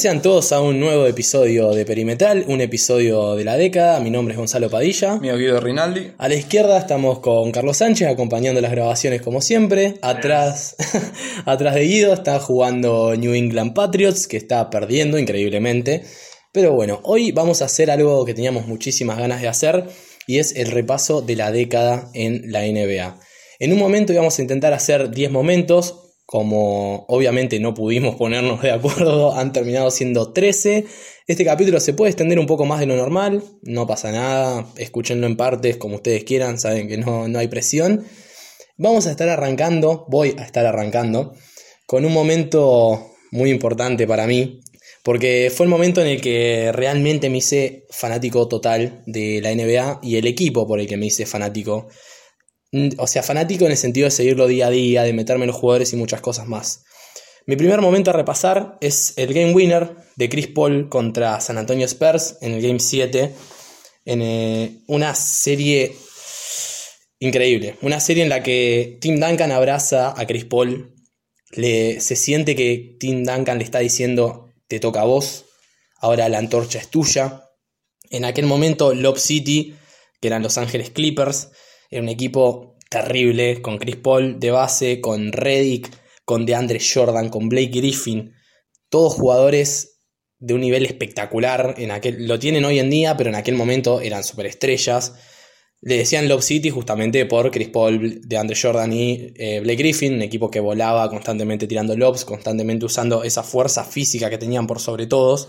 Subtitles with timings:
[0.00, 4.00] sean todos a un nuevo episodio de Perimetral, un episodio de la década.
[4.00, 5.16] Mi nombre es Gonzalo Padilla.
[5.16, 6.12] Mi Guido Rinaldi.
[6.16, 9.96] A la izquierda estamos con Carlos Sánchez acompañando las grabaciones como siempre.
[10.00, 10.74] Atrás,
[11.44, 16.02] atrás de Guido está jugando New England Patriots, que está perdiendo increíblemente.
[16.50, 19.84] Pero bueno, hoy vamos a hacer algo que teníamos muchísimas ganas de hacer
[20.26, 23.20] y es el repaso de la década en la NBA.
[23.58, 28.70] En un momento íbamos a intentar hacer 10 momentos, como obviamente no pudimos ponernos de
[28.70, 30.84] acuerdo, han terminado siendo 13.
[31.26, 35.26] Este capítulo se puede extender un poco más de lo normal, no pasa nada, escúchenlo
[35.26, 38.04] en partes como ustedes quieran, saben que no, no hay presión.
[38.76, 41.34] Vamos a estar arrancando, voy a estar arrancando,
[41.86, 44.60] con un momento muy importante para mí,
[45.02, 49.98] porque fue el momento en el que realmente me hice fanático total de la NBA
[50.04, 51.88] y el equipo por el que me hice fanático
[52.98, 55.56] o sea, fanático en el sentido de seguirlo día a día, de meterme en los
[55.56, 56.84] jugadores y muchas cosas más.
[57.46, 61.86] Mi primer momento a repasar es el game winner de Chris Paul contra San Antonio
[61.86, 63.34] Spurs en el Game 7,
[64.04, 65.96] en eh, una serie
[67.18, 70.94] increíble, una serie en la que Tim Duncan abraza a Chris Paul,
[71.50, 75.46] le, se siente que Tim Duncan le está diciendo, te toca a vos,
[75.96, 77.44] ahora la antorcha es tuya.
[78.10, 79.74] En aquel momento, Lob City,
[80.20, 81.50] que eran Los Ángeles Clippers,
[81.90, 85.90] era un equipo terrible, con Chris Paul de base, con Reddick,
[86.24, 88.32] con DeAndre Jordan, con Blake Griffin.
[88.88, 90.00] Todos jugadores
[90.38, 91.74] de un nivel espectacular.
[91.78, 95.14] En aquel, lo tienen hoy en día, pero en aquel momento eran superestrellas.
[95.82, 100.22] Le decían Love City justamente por Chris Paul, DeAndre Jordan y eh, Blake Griffin, un
[100.22, 105.06] equipo que volaba constantemente tirando lobs, constantemente usando esa fuerza física que tenían por sobre
[105.06, 105.48] todos.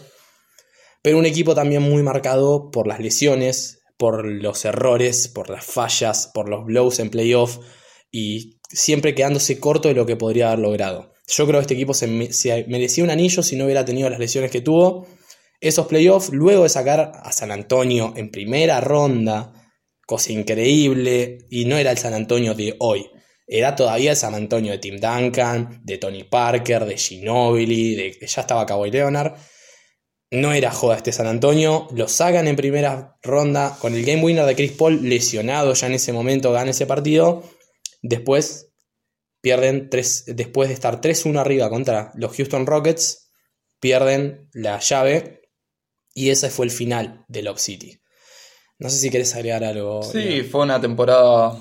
[1.01, 6.31] Pero un equipo también muy marcado por las lesiones, por los errores, por las fallas,
[6.33, 7.59] por los blows en playoff
[8.09, 11.13] y siempre quedándose corto de lo que podría haber logrado.
[11.27, 14.49] Yo creo que este equipo se, merecía un anillo si no hubiera tenido las lesiones
[14.49, 15.05] que tuvo.
[15.59, 19.53] Esos playoffs, luego de sacar a San Antonio en primera ronda,
[20.07, 23.05] cosa increíble, y no era el San Antonio de hoy.
[23.45, 28.41] Era todavía el San Antonio de Tim Duncan, de Tony Parker, de Ginobili, de ya
[28.41, 29.35] estaba Kawhi Leonard.
[30.31, 34.45] No era joda este San Antonio, lo sacan en primera ronda con el game winner
[34.45, 37.43] de Chris Paul lesionado ya en ese momento, gana ese partido.
[38.01, 38.71] Después
[39.41, 43.29] pierden tres, después de estar 3-1 arriba contra los Houston Rockets,
[43.81, 45.41] pierden la llave
[46.13, 48.01] y ese fue el final de Lob City.
[48.79, 50.01] No sé si quieres agregar algo.
[50.01, 51.59] Sí, fue una temporada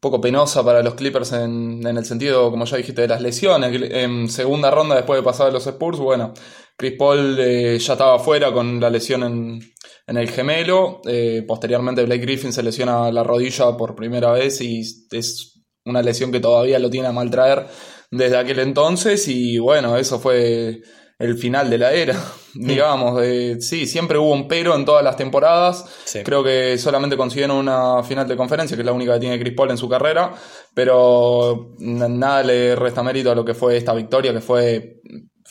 [0.00, 3.78] poco penosa para los Clippers en, en, el sentido, como ya dijiste, de las lesiones.
[3.92, 6.32] En segunda ronda, después de pasar a los Spurs, bueno,
[6.80, 9.60] Chris Paul eh, ya estaba fuera con la lesión en,
[10.06, 11.02] en el gemelo.
[11.06, 14.80] Eh, posteriormente, Blake Griffin se lesiona la rodilla por primera vez y
[15.10, 17.66] es una lesión que todavía lo tiene a mal traer
[18.10, 19.28] desde aquel entonces.
[19.28, 20.80] Y bueno, eso fue
[21.18, 22.18] el final de la era,
[22.54, 23.22] digamos.
[23.60, 25.84] sí, siempre hubo un pero en todas las temporadas.
[26.24, 29.52] Creo que solamente consiguieron una final de conferencia, que es la única que tiene Chris
[29.52, 30.32] Paul en su carrera,
[30.72, 35.02] pero nada le resta mérito a lo que fue esta victoria, que fue,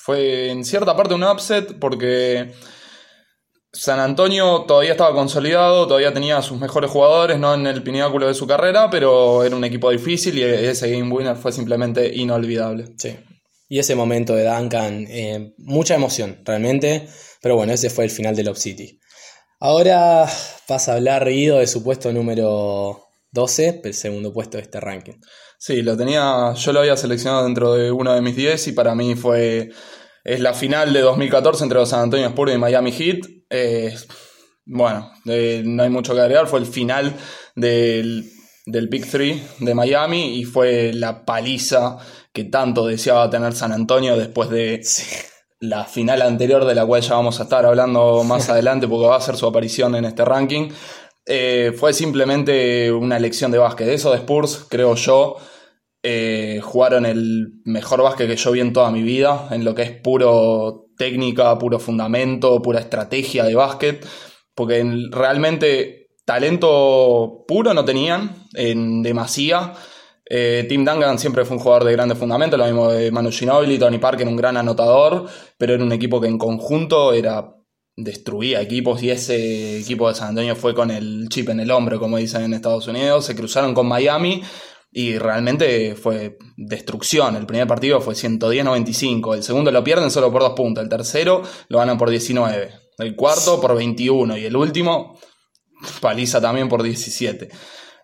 [0.01, 2.53] fue en cierta parte un upset, porque
[3.71, 8.33] San Antonio todavía estaba consolidado, todavía tenía sus mejores jugadores, no en el pináculo de
[8.33, 12.93] su carrera, pero era un equipo difícil y ese game winner fue simplemente inolvidable.
[12.97, 13.17] Sí,
[13.67, 17.07] y ese momento de Duncan, eh, mucha emoción realmente,
[17.41, 18.99] pero bueno, ese fue el final de Love City.
[19.59, 20.25] Ahora
[20.67, 25.19] pasa a hablar Guido de su puesto número 12, el segundo puesto de este ranking.
[25.61, 28.95] Sí, lo tenía, yo lo había seleccionado dentro de uno de mis 10 y para
[28.95, 29.69] mí fue,
[30.23, 33.17] es la final de 2014 entre los San Antonio Spurs y Miami Heat.
[33.49, 33.93] Eh,
[34.65, 37.13] bueno, eh, no hay mucho que agregar, fue el final
[37.57, 38.31] del,
[38.65, 41.97] del Big Three de Miami y fue la paliza
[42.31, 44.81] que tanto deseaba tener San Antonio después de
[45.59, 49.17] la final anterior de la cual ya vamos a estar hablando más adelante porque va
[49.17, 50.69] a ser su aparición en este ranking.
[51.31, 53.87] Eh, fue simplemente una lección de básquet.
[53.87, 55.35] Eso de Spurs, creo yo,
[56.01, 59.83] eh, jugaron el mejor básquet que yo vi en toda mi vida, en lo que
[59.83, 64.05] es puro técnica, puro fundamento, pura estrategia de básquet,
[64.55, 69.73] porque realmente talento puro no tenían en demasía
[70.31, 73.79] eh, Tim Duncan siempre fue un jugador de grandes fundamentos, lo mismo de Manu Ginobili,
[73.79, 75.25] Tony Parker, un gran anotador,
[75.57, 77.55] pero era un equipo que en conjunto era
[78.03, 81.99] destruía equipos y ese equipo de San Antonio fue con el chip en el hombro,
[81.99, 84.41] como dicen en Estados Unidos, se cruzaron con Miami
[84.91, 87.35] y realmente fue destrucción.
[87.35, 91.43] El primer partido fue 110-95, el segundo lo pierden solo por dos puntos, el tercero
[91.67, 95.19] lo ganan por 19, el cuarto por 21 y el último
[96.01, 97.49] paliza también por 17.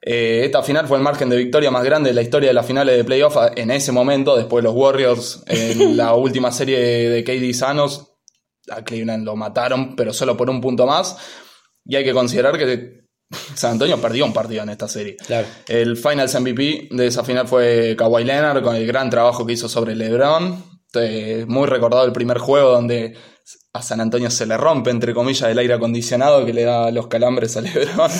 [0.07, 2.65] Eh, esta final fue el margen de victoria más grande de la historia de las
[2.67, 7.23] finales de playoff en ese momento, después de los Warriors en la última serie de
[7.23, 8.14] KD Sanos,
[8.71, 11.17] a Cleveland lo mataron, pero solo por un punto más.
[11.85, 13.05] Y hay que considerar que
[13.55, 15.17] San Antonio perdió un partido en esta serie.
[15.17, 15.47] Claro.
[15.67, 19.69] El Finals MVP de esa final fue Kawhi Leonard con el gran trabajo que hizo
[19.69, 20.63] sobre LeBron.
[20.93, 23.15] Eh, muy recordado el primer juego donde
[23.75, 27.07] a San Antonio se le rompe, entre comillas, el aire acondicionado que le da los
[27.07, 28.09] calambres a LeBron.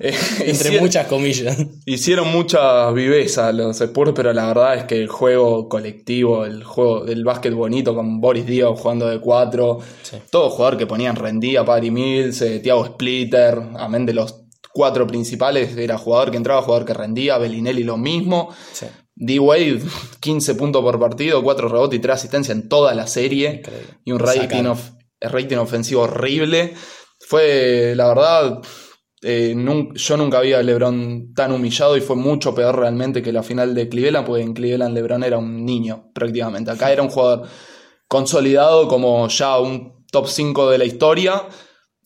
[0.00, 0.14] Eh,
[0.46, 1.56] entre muchas comillas.
[1.84, 7.04] Hicieron mucha viveza los Spurs, pero la verdad es que el juego colectivo, el juego
[7.04, 9.80] del básquet bonito con Boris Díaz jugando de cuatro,
[10.30, 15.76] todo jugador que ponían rendía, Paddy Mills, eh, Thiago Splitter, amén de los cuatro principales,
[15.76, 18.54] era jugador que entraba, jugador que rendía, Bellinelli lo mismo.
[19.20, 19.80] D-Wade,
[20.20, 23.62] 15 puntos por partido, 4 rebotes y 3 asistencias en toda la serie.
[24.04, 24.64] Y un rating,
[25.20, 26.74] rating ofensivo horrible.
[27.20, 28.60] Fue, la verdad,
[29.22, 29.54] eh,
[29.94, 33.74] yo nunca había a LeBron tan humillado y fue mucho peor realmente que la final
[33.74, 36.70] de Cleveland, porque en Cleveland LeBron era un niño prácticamente.
[36.70, 37.48] Acá era un jugador
[38.06, 41.42] consolidado como ya un top 5 de la historia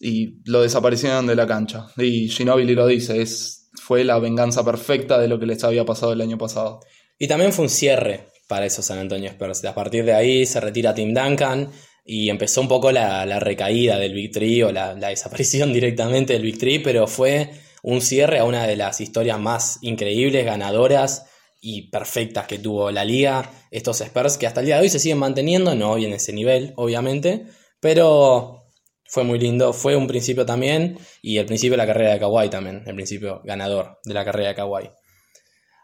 [0.00, 1.86] y lo desaparecieron de la cancha.
[1.96, 6.12] Y Ginobili lo dice, es, fue la venganza perfecta de lo que les había pasado
[6.12, 6.80] el año pasado.
[7.22, 9.64] Y también fue un cierre para esos San Antonio Spurs.
[9.64, 11.70] A partir de ahí se retira Tim Duncan
[12.04, 17.06] y empezó un poco la, recaída del Big o la, desaparición directamente del Big pero
[17.06, 17.50] fue
[17.84, 21.26] un cierre a una de las historias más increíbles, ganadoras
[21.60, 23.52] y perfectas que tuvo la liga.
[23.70, 26.32] Estos Spurs que hasta el día de hoy se siguen manteniendo, no hoy en ese
[26.32, 27.46] nivel, obviamente,
[27.78, 28.64] pero
[29.04, 29.72] fue muy lindo.
[29.72, 33.42] Fue un principio también y el principio de la carrera de Kawhi también, el principio
[33.44, 34.90] ganador de la carrera de Kawhi.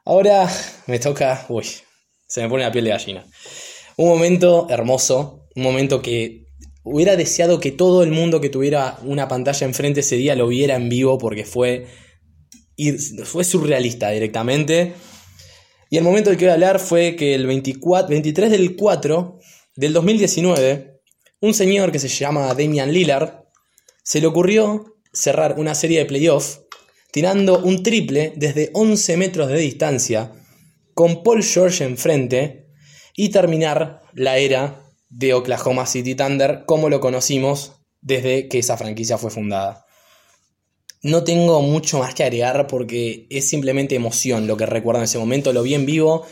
[0.08, 0.50] Ahora
[0.86, 1.44] me toca.
[1.50, 1.66] Uy,
[2.26, 3.26] se me pone la piel de gallina.
[3.98, 6.46] Un momento hermoso, un momento que
[6.82, 10.76] hubiera deseado que todo el mundo que tuviera una pantalla enfrente ese día lo viera
[10.76, 11.88] en vivo porque fue,
[13.24, 14.94] fue surrealista directamente.
[15.90, 19.38] Y el momento del que voy a hablar fue que el 24, 23 del 4
[19.76, 21.02] del 2019,
[21.42, 23.44] un señor que se llama Damian Lillard
[24.02, 26.62] se le ocurrió cerrar una serie de playoffs
[27.10, 30.32] tirando un triple desde 11 metros de distancia,
[30.94, 32.68] con Paul George enfrente,
[33.14, 39.18] y terminar la era de Oklahoma City Thunder como lo conocimos desde que esa franquicia
[39.18, 39.84] fue fundada.
[41.02, 45.18] No tengo mucho más que agregar porque es simplemente emoción lo que recuerdo en ese
[45.18, 46.26] momento, lo vi en vivo.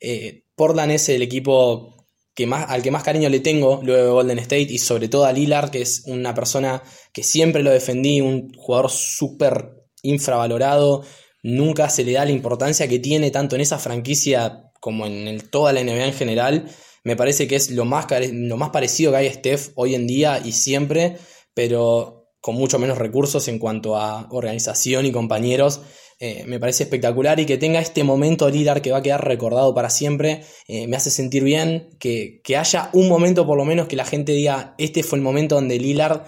[0.00, 4.10] Eh, Portland es el equipo que más, al que más cariño le tengo luego de
[4.10, 8.20] Golden State y sobre todo a Lillard, que es una persona que siempre lo defendí,
[8.20, 11.04] un jugador súper infravalorado,
[11.42, 15.72] nunca se le da la importancia que tiene tanto en esa franquicia como en toda
[15.72, 16.70] la NBA en general.
[17.04, 20.06] Me parece que es lo más, lo más parecido que hay a Steph hoy en
[20.06, 21.16] día y siempre,
[21.54, 25.80] pero con mucho menos recursos en cuanto a organización y compañeros.
[26.20, 29.72] Eh, me parece espectacular y que tenga este momento Lillard que va a quedar recordado
[29.72, 33.86] para siempre, eh, me hace sentir bien, que, que haya un momento por lo menos
[33.86, 36.24] que la gente diga, este fue el momento donde Lillard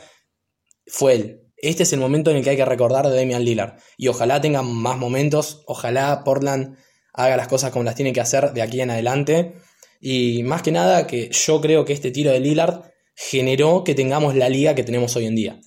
[0.86, 3.78] fue él, este es el momento en el que hay que recordar de Damian Lillard.
[3.96, 6.76] Y ojalá tengan más momentos, ojalá Portland
[7.12, 9.54] haga las cosas como las tiene que hacer de aquí en adelante.
[10.00, 12.82] Y más que nada que yo creo que este tiro de Lillard
[13.14, 15.60] generó que tengamos la liga que tenemos hoy en día.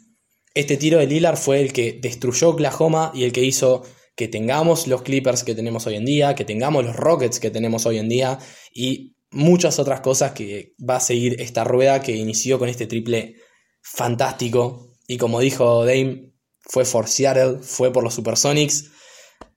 [0.55, 3.83] Este tiro de Lillard fue el que destruyó Oklahoma y el que hizo
[4.15, 7.85] que tengamos los Clippers que tenemos hoy en día, que tengamos los Rockets que tenemos
[7.85, 8.39] hoy en día
[8.71, 13.35] y muchas otras cosas que va a seguir esta rueda que inició con este triple
[13.81, 18.91] fantástico y como dijo Dame, fue for Seattle, fue por los Supersonics.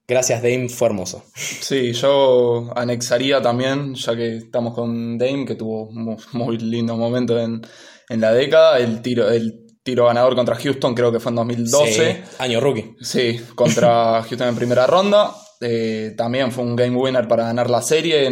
[0.08, 1.24] Gracias Dame, fue hermoso.
[1.34, 7.38] Sí, yo anexaría también, ya que estamos con Dame, que tuvo un muy lindo momento
[7.40, 7.62] en,
[8.08, 12.24] la década, el tiro, el tiro ganador contra Houston, creo que fue en 2012.
[12.38, 12.94] año rookie.
[13.00, 15.34] Sí, contra Houston en primera ronda.
[15.60, 18.30] Eh, también fue un game winner para ganar la serie.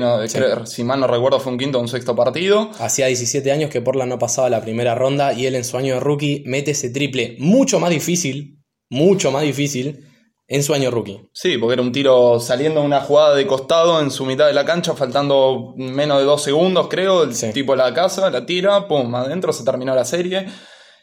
[0.66, 2.70] si mal no recuerdo, fue un quinto o un sexto partido.
[2.78, 5.94] Hacía 17 años que Portland no pasaba la primera ronda y él en su año
[5.94, 10.06] de rookie mete ese triple mucho más difícil, mucho más difícil
[10.46, 11.30] en su año rookie.
[11.32, 14.52] Sí, porque era un tiro saliendo de una jugada de costado en su mitad de
[14.52, 17.22] la cancha, faltando menos de dos segundos, creo.
[17.22, 20.46] El tipo la casa, la tira, pum, adentro se terminó la serie.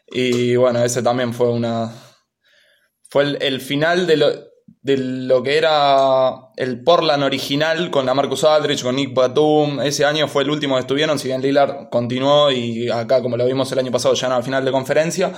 [0.08, 1.92] Y bueno, ese también fue una.
[3.10, 4.51] Fue el final de lo
[4.82, 9.80] de lo que era el Portland original con la Marcus Aldridge, con Nick Batum.
[9.82, 13.46] Ese año fue el último que estuvieron, si bien Lillard continuó y acá, como lo
[13.46, 15.32] vimos el año pasado, ya al final de conferencia.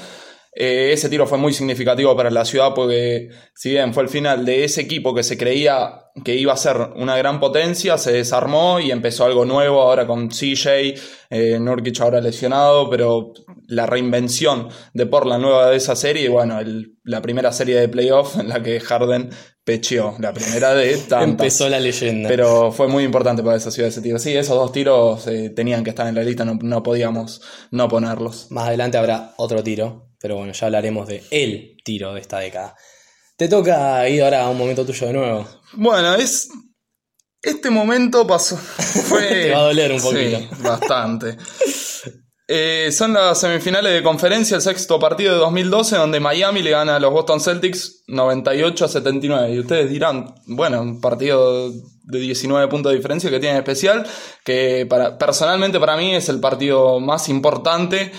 [0.55, 4.45] Eh, ese tiro fue muy significativo para la ciudad porque, si bien fue el final
[4.45, 8.79] de ese equipo que se creía que iba a ser una gran potencia, se desarmó
[8.79, 10.93] y empezó algo nuevo ahora con CJ,
[11.31, 13.33] eh, Nurkic ahora lesionado, pero
[13.67, 16.25] la reinvención de Portland nueva de esa serie.
[16.25, 19.29] Y bueno, el- la primera serie de playoff en la que Harden
[19.63, 20.15] pecheó.
[20.19, 21.23] La primera de tantas.
[21.29, 22.29] Empezó la leyenda.
[22.29, 24.19] Pero fue muy importante para esa ciudad ese tiro.
[24.19, 27.41] Sí, esos dos tiros eh, tenían que estar en la lista, no, no podíamos
[27.71, 28.51] no ponerlos.
[28.51, 32.77] Más adelante habrá otro tiro, pero bueno, ya hablaremos de el tiro de esta década.
[33.35, 35.45] Te toca ir ahora a un momento tuyo de nuevo.
[35.73, 36.47] Bueno, es.
[37.41, 38.55] Este momento pasó.
[39.09, 39.27] Fue.
[39.27, 40.39] Te va a doler un poquito.
[40.39, 41.35] Sí, bastante.
[42.47, 46.95] Eh, son las semifinales de conferencia, el sexto partido de 2012, donde Miami le gana
[46.95, 49.53] a los Boston Celtics 98 a 79.
[49.53, 54.07] Y ustedes dirán, bueno, un partido de 19 puntos de diferencia que tiene especial,
[54.45, 58.13] que para, personalmente para mí es el partido más importante.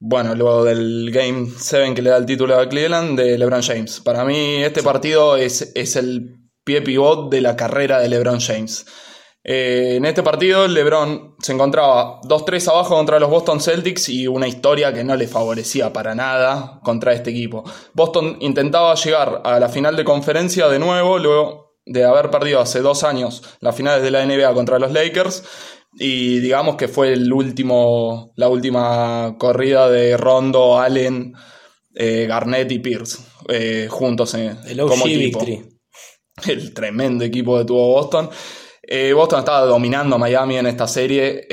[0.00, 4.00] Bueno, luego del Game 7 que le da el título a Cleveland de LeBron James.
[4.00, 8.86] Para mí este partido es, es el pie pivot de la carrera de LeBron James.
[9.44, 14.46] Eh, en este partido LeBron se encontraba 2-3 abajo contra los Boston Celtics y una
[14.46, 17.64] historia que no le favorecía para nada contra este equipo.
[17.94, 22.80] Boston intentaba llegar a la final de conferencia de nuevo, luego de haber perdido hace
[22.80, 25.42] dos años las finales de la NBA contra los Lakers.
[25.94, 31.34] Y digamos que fue el último, la última corrida de Rondo, Allen,
[31.94, 33.18] eh, Garnett y Pierce
[33.48, 35.40] eh, juntos en, El OG como equipo.
[35.40, 35.78] Victory.
[36.46, 38.30] El tremendo equipo que tuvo Boston.
[38.82, 41.46] Eh, Boston estaba dominando a Miami en esta serie.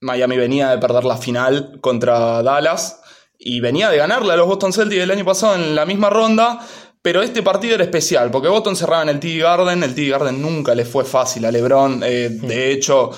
[0.00, 3.00] Miami venía de perder la final contra Dallas
[3.38, 6.60] y venía de ganarle a los Boston Celtics el año pasado en la misma ronda.
[7.02, 9.82] Pero este partido era especial porque Boston cerraba en el TD Garden.
[9.82, 12.00] El TD Garden nunca le fue fácil a LeBron.
[12.04, 13.10] Eh, de hecho,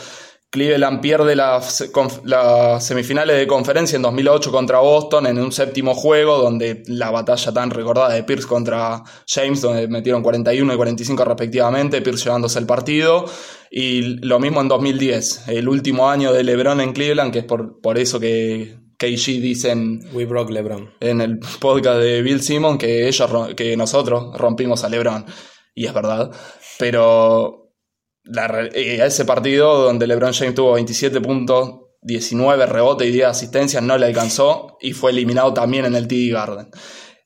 [0.54, 1.84] Cleveland pierde las
[2.78, 7.70] semifinales de conferencia en 2008 contra Boston en un séptimo juego, donde la batalla tan
[7.70, 13.26] recordada de Pierce contra James, donde metieron 41 y 45 respectivamente, Pierce llevándose el partido.
[13.70, 17.80] Y lo mismo en 2010, el último año de LeBron en Cleveland, que es por,
[17.80, 20.94] por eso que KG dicen We broke LeBron.
[21.00, 25.26] en el podcast de Bill Simon que ellos que nosotros rompimos a LeBron
[25.74, 26.30] y es verdad
[26.78, 27.72] pero
[28.24, 33.26] la eh, a ese partido donde LeBron James tuvo 27 puntos 19 rebotes y 10
[33.26, 36.68] asistencias no le alcanzó y fue eliminado también en el TD Garden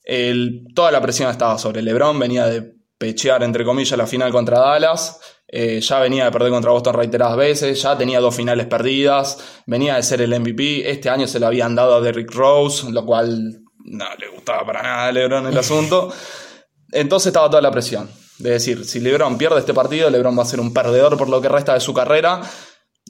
[0.04, 4.58] El- toda la presión estaba sobre LeBron venía de pechear entre comillas la final contra
[4.58, 5.20] Dallas
[5.50, 9.97] eh, ya venía de perder contra Boston reiteradas veces, ya tenía dos finales perdidas, venía
[9.97, 13.62] de ser el MVP, este año se lo habían dado a Derrick Rose, lo cual
[13.78, 16.12] no le gustaba para nada a LeBron el asunto.
[16.93, 18.09] Entonces estaba toda la presión.
[18.38, 21.40] De decir, si LeBron pierde este partido, LeBron va a ser un perdedor por lo
[21.40, 22.40] que resta de su carrera.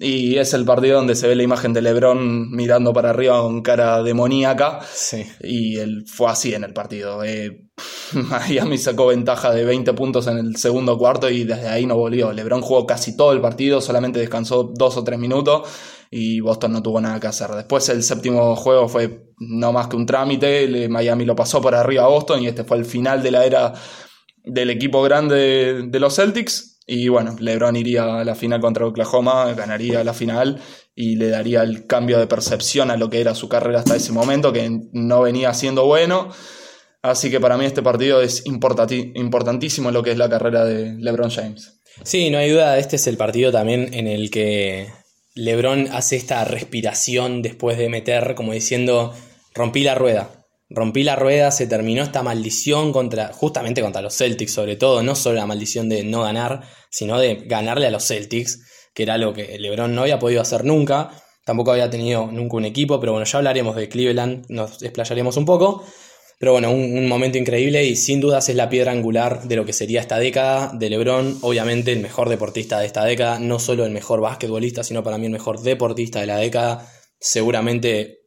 [0.01, 3.63] Y es el partido donde se ve la imagen de LeBron mirando para arriba con
[3.63, 4.81] cara demoníaca.
[4.93, 5.27] Sí.
[5.43, 7.25] Y él fue así en el partido.
[7.25, 7.69] Eh,
[8.13, 12.33] Miami sacó ventaja de 20 puntos en el segundo cuarto y desde ahí no volvió.
[12.33, 15.69] LeBron jugó casi todo el partido, solamente descansó dos o tres minutos
[16.11, 17.51] y Boston no tuvo nada que hacer.
[17.51, 20.89] Después el séptimo juego fue no más que un trámite.
[20.89, 23.73] Miami lo pasó por arriba a Boston y este fue el final de la era
[24.45, 26.68] del equipo grande de, de los Celtics.
[26.91, 30.59] Y bueno, LeBron iría a la final contra Oklahoma, ganaría la final
[30.95, 34.11] y le daría el cambio de percepción a lo que era su carrera hasta ese
[34.11, 36.31] momento, que no venía siendo bueno.
[37.03, 40.95] Así que para mí este partido es importantísimo en lo que es la carrera de
[40.99, 41.79] LeBron James.
[42.05, 44.89] Sí, no hay duda, este es el partido también en el que
[45.35, 49.13] LeBron hace esta respiración después de meter, como diciendo,
[49.53, 50.38] rompí la rueda.
[50.71, 55.15] Rompí la rueda, se terminó esta maldición contra, justamente contra los Celtics, sobre todo, no
[55.15, 58.61] solo la maldición de no ganar, sino de ganarle a los Celtics,
[58.93, 61.11] que era algo que LeBron no había podido hacer nunca,
[61.47, 65.47] tampoco había tenido nunca un equipo, pero bueno, ya hablaremos de Cleveland, nos desplayaremos un
[65.47, 65.85] poco.
[66.41, 69.65] Pero bueno, un, un momento increíble y sin dudas es la piedra angular de lo
[69.65, 73.85] que sería esta década de LeBron, obviamente el mejor deportista de esta década, no solo
[73.85, 78.19] el mejor basquetbolista, sino para mí el mejor deportista de la década, seguramente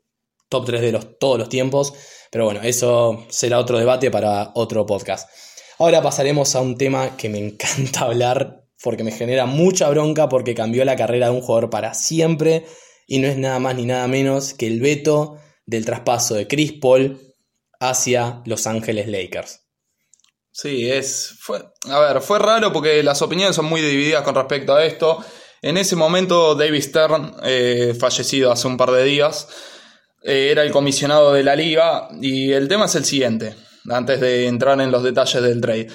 [0.50, 1.94] top 3 de los, todos los tiempos,
[2.32, 5.30] pero bueno, eso será otro debate para otro podcast.
[5.78, 10.56] Ahora pasaremos a un tema que me encanta hablar porque me genera mucha bronca porque
[10.56, 12.66] cambió la carrera de un jugador para siempre
[13.06, 16.74] y no es nada más ni nada menos que el veto del traspaso de Chris
[16.74, 17.20] Paul
[17.80, 19.62] hacia Los Ángeles Lakers.
[20.52, 21.36] Sí, es.
[21.40, 25.24] Fue, a ver, fue raro porque las opiniones son muy divididas con respecto a esto.
[25.62, 29.48] En ese momento, David Stern, eh, fallecido hace un par de días,
[30.22, 32.10] era el comisionado de la liga.
[32.22, 33.56] Y el tema es el siguiente,
[33.90, 35.88] antes de entrar en los detalles del trade.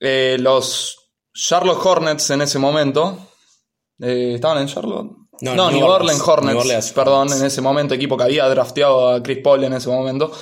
[0.00, 0.96] Eh, los
[1.34, 3.30] Charlotte Hornets en ese momento.
[4.00, 5.10] eh, ¿Estaban en Charlotte?
[5.40, 8.48] No, No, New New Orleans Hornets, New Orleans perdón, en ese momento, equipo que había
[8.48, 10.32] drafteado a Chris Paul en ese momento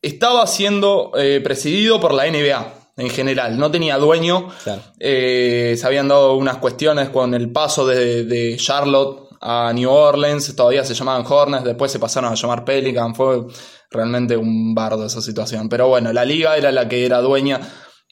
[0.00, 4.48] estaba siendo eh, presidido por la NBA en general, no tenía dueño.
[4.64, 4.82] Claro.
[4.98, 10.54] Eh, se habían dado unas cuestiones con el paso de, de Charlotte a New Orleans,
[10.54, 13.46] todavía se llamaban Hornets, después se pasaron a llamar Pelican, fue
[13.90, 15.68] realmente un bardo esa situación.
[15.68, 17.60] Pero bueno, la liga era la que era dueña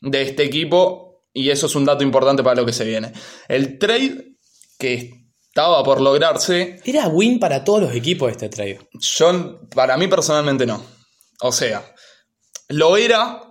[0.01, 3.13] de este equipo y eso es un dato importante para lo que se viene.
[3.49, 4.37] El trade
[4.79, 5.11] que
[5.49, 6.81] estaba por lograrse...
[6.85, 8.79] Era win para todos los equipos este trade.
[8.95, 10.83] Yo, para mí personalmente no.
[11.41, 11.95] O sea,
[12.69, 13.43] lo era,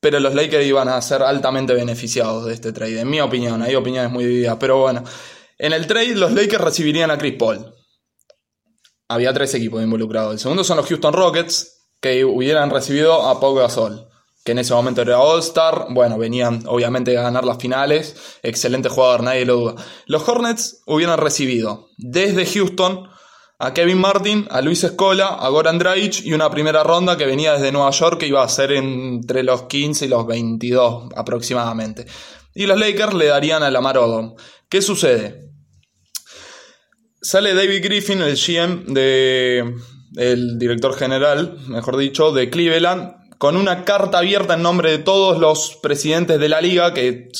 [0.00, 3.62] pero los Lakers iban a ser altamente beneficiados de este trade, en mi opinión.
[3.62, 5.02] Hay opiniones muy divididas, pero bueno.
[5.58, 7.74] En el trade, los Lakers recibirían a Chris Paul.
[9.08, 10.32] Había tres equipos involucrados.
[10.32, 14.08] El segundo son los Houston Rockets, que hubieran recibido a Pau Gasol,
[14.44, 15.86] que en ese momento era All-Star.
[15.90, 18.16] Bueno, venían obviamente a ganar las finales.
[18.42, 19.74] Excelente jugador, nadie lo duda.
[20.06, 23.08] Los Hornets hubieran recibido desde Houston
[23.58, 27.54] a Kevin Martin, a Luis Escola, a Goran Dragic y una primera ronda que venía
[27.54, 32.04] desde Nueva York que iba a ser entre los 15 y los 22 aproximadamente.
[32.54, 34.34] Y los Lakers le darían a Lamar Odom.
[34.68, 35.45] ¿Qué sucede?
[37.26, 39.74] Sale David Griffin, el GM de
[40.14, 45.40] el director general, mejor dicho, de Cleveland, con una carta abierta en nombre de todos
[45.40, 47.30] los presidentes de la liga que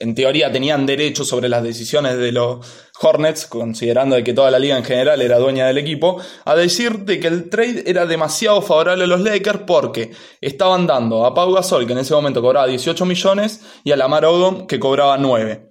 [0.00, 2.66] en teoría tenían derecho sobre las decisiones de los
[3.00, 7.04] Hornets, considerando de que toda la liga en general era dueña del equipo, a decir
[7.04, 10.10] de que el trade era demasiado favorable a los Lakers porque
[10.40, 14.24] estaban dando a Pau Gasol, que en ese momento cobraba 18 millones, y a Lamar
[14.24, 15.70] Odom, que cobraba 9,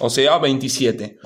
[0.00, 1.20] o sea, 27.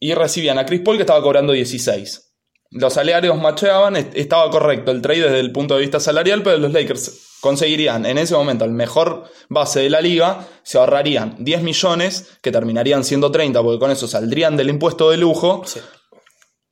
[0.00, 2.28] Y recibían a Chris Paul, que estaba cobrando 16
[2.70, 6.72] los salarios macheaban, estaba correcto el trade desde el punto de vista salarial, pero los
[6.72, 12.38] Lakers conseguirían en ese momento el mejor base de la liga, se ahorrarían 10 millones,
[12.42, 15.62] que terminarían siendo 30, porque con eso saldrían del impuesto de lujo,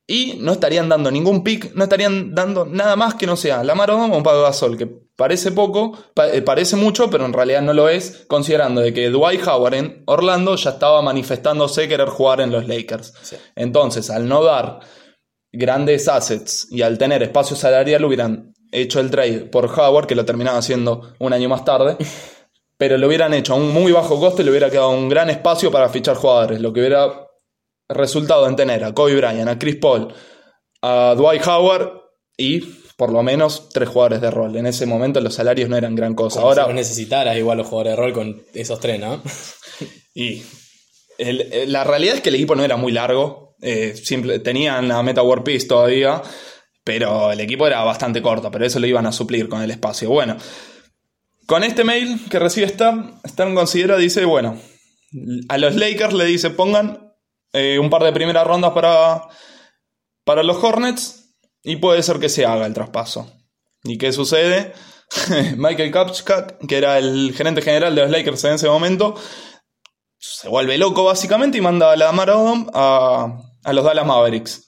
[0.09, 3.73] y no estarían dando ningún pick, no estarían dando nada más que no sea la
[3.73, 5.97] Odom o un Pago Gasol, que parece poco,
[6.31, 10.03] eh, parece mucho, pero en realidad no lo es, considerando de que Dwight Howard en
[10.05, 13.13] Orlando ya estaba manifestándose querer jugar en los Lakers.
[13.55, 14.79] Entonces, al no dar
[15.51, 20.23] grandes assets y al tener espacio salarial hubieran hecho el trade por Howard, que lo
[20.23, 21.97] terminaba haciendo un año más tarde,
[22.77, 25.29] pero lo hubieran hecho a un muy bajo coste y le hubiera quedado un gran
[25.29, 27.26] espacio para fichar jugadores, lo que hubiera
[27.89, 30.13] resultado en tener a Kobe Bryant, a Chris Paul,
[30.81, 31.91] a Dwight Howard
[32.37, 32.61] y
[32.97, 34.55] por lo menos tres jugadores de rol.
[34.55, 36.41] En ese momento los salarios no eran gran cosa.
[36.41, 39.21] Ahora si necesitaras igual los jugadores de rol con esos tres, ¿no?
[40.15, 40.41] y
[41.19, 43.55] la realidad es que el equipo no era muy largo.
[43.61, 46.21] Eh, simple, tenían a Meta War Peace todavía,
[46.83, 50.09] pero el equipo era bastante corto, pero eso lo iban a suplir con el espacio.
[50.09, 50.37] Bueno,
[51.45, 54.59] con este mail que recibe Stern, Stern considera, dice, bueno,
[55.49, 57.06] a los Lakers le dice pongan
[57.57, 59.27] eh, un par de primeras rondas para,
[60.23, 63.31] para los Hornets y puede ser que se haga el traspaso.
[63.83, 64.73] ¿Y qué sucede?
[65.57, 69.15] Michael Kapchak, que era el gerente general de los Lakers en ese momento,
[70.17, 74.67] se vuelve loco básicamente y manda a la Maradon a, a los Dallas Mavericks.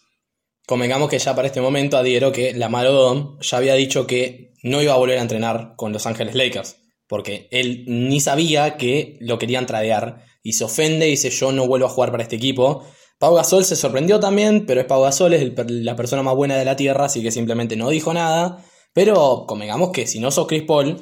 [0.68, 4.82] Convengamos que ya para este momento adhiero que la Odom ya había dicho que no
[4.82, 9.40] iba a volver a entrenar con Los Ángeles Lakers, porque él ni sabía que lo
[9.40, 12.84] querían tradear y se ofende y dice yo no vuelvo a jugar para este equipo.
[13.18, 16.66] Pau Gasol se sorprendió también, pero es Pau Gasol, es la persona más buena de
[16.66, 18.64] la tierra, así que simplemente no dijo nada.
[18.94, 21.02] Pero convengamos que si no sos Chris Paul,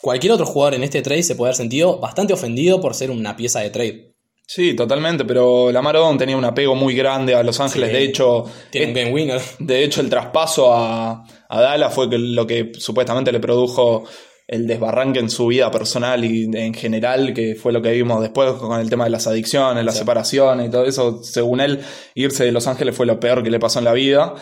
[0.00, 3.36] cualquier otro jugador en este trade se puede haber sentido bastante ofendido por ser una
[3.36, 4.14] pieza de trade.
[4.46, 8.46] Sí, totalmente, pero Lamar Odom tenía un apego muy grande a Los Ángeles, de hecho...
[8.70, 9.42] Tiene un game winner.
[9.58, 14.04] De hecho, el traspaso a, a Dallas fue lo que supuestamente le produjo
[14.48, 18.54] el desbarranque en su vida personal y en general, que fue lo que vimos después
[18.54, 21.22] con el tema de las adicciones, las separaciones y todo eso.
[21.22, 21.80] Según él,
[22.14, 24.34] irse de Los Ángeles fue lo peor que le pasó en la vida.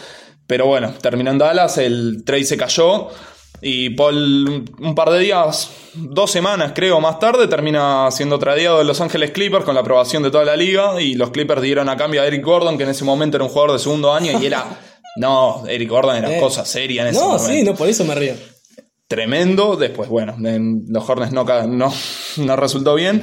[0.46, 3.08] Pero bueno, terminó en Dallas, el trade se cayó.
[3.60, 8.84] Y Paul, un par de días, dos semanas creo más tarde, termina siendo tradeado de
[8.84, 11.02] Los Ángeles Clippers con la aprobación de toda la liga.
[11.02, 13.50] Y los Clippers dieron a cambio a Eric Gordon, que en ese momento era un
[13.50, 14.64] jugador de segundo año y era.
[15.18, 16.38] No, Eric Gordon era eh.
[16.38, 17.42] cosa seria en ese momento.
[17.42, 18.34] No, sí, no, por eso me río.
[19.08, 19.76] Tremendo.
[19.76, 21.92] Después, bueno, en los Hornets no, no,
[22.38, 23.22] no resultó bien.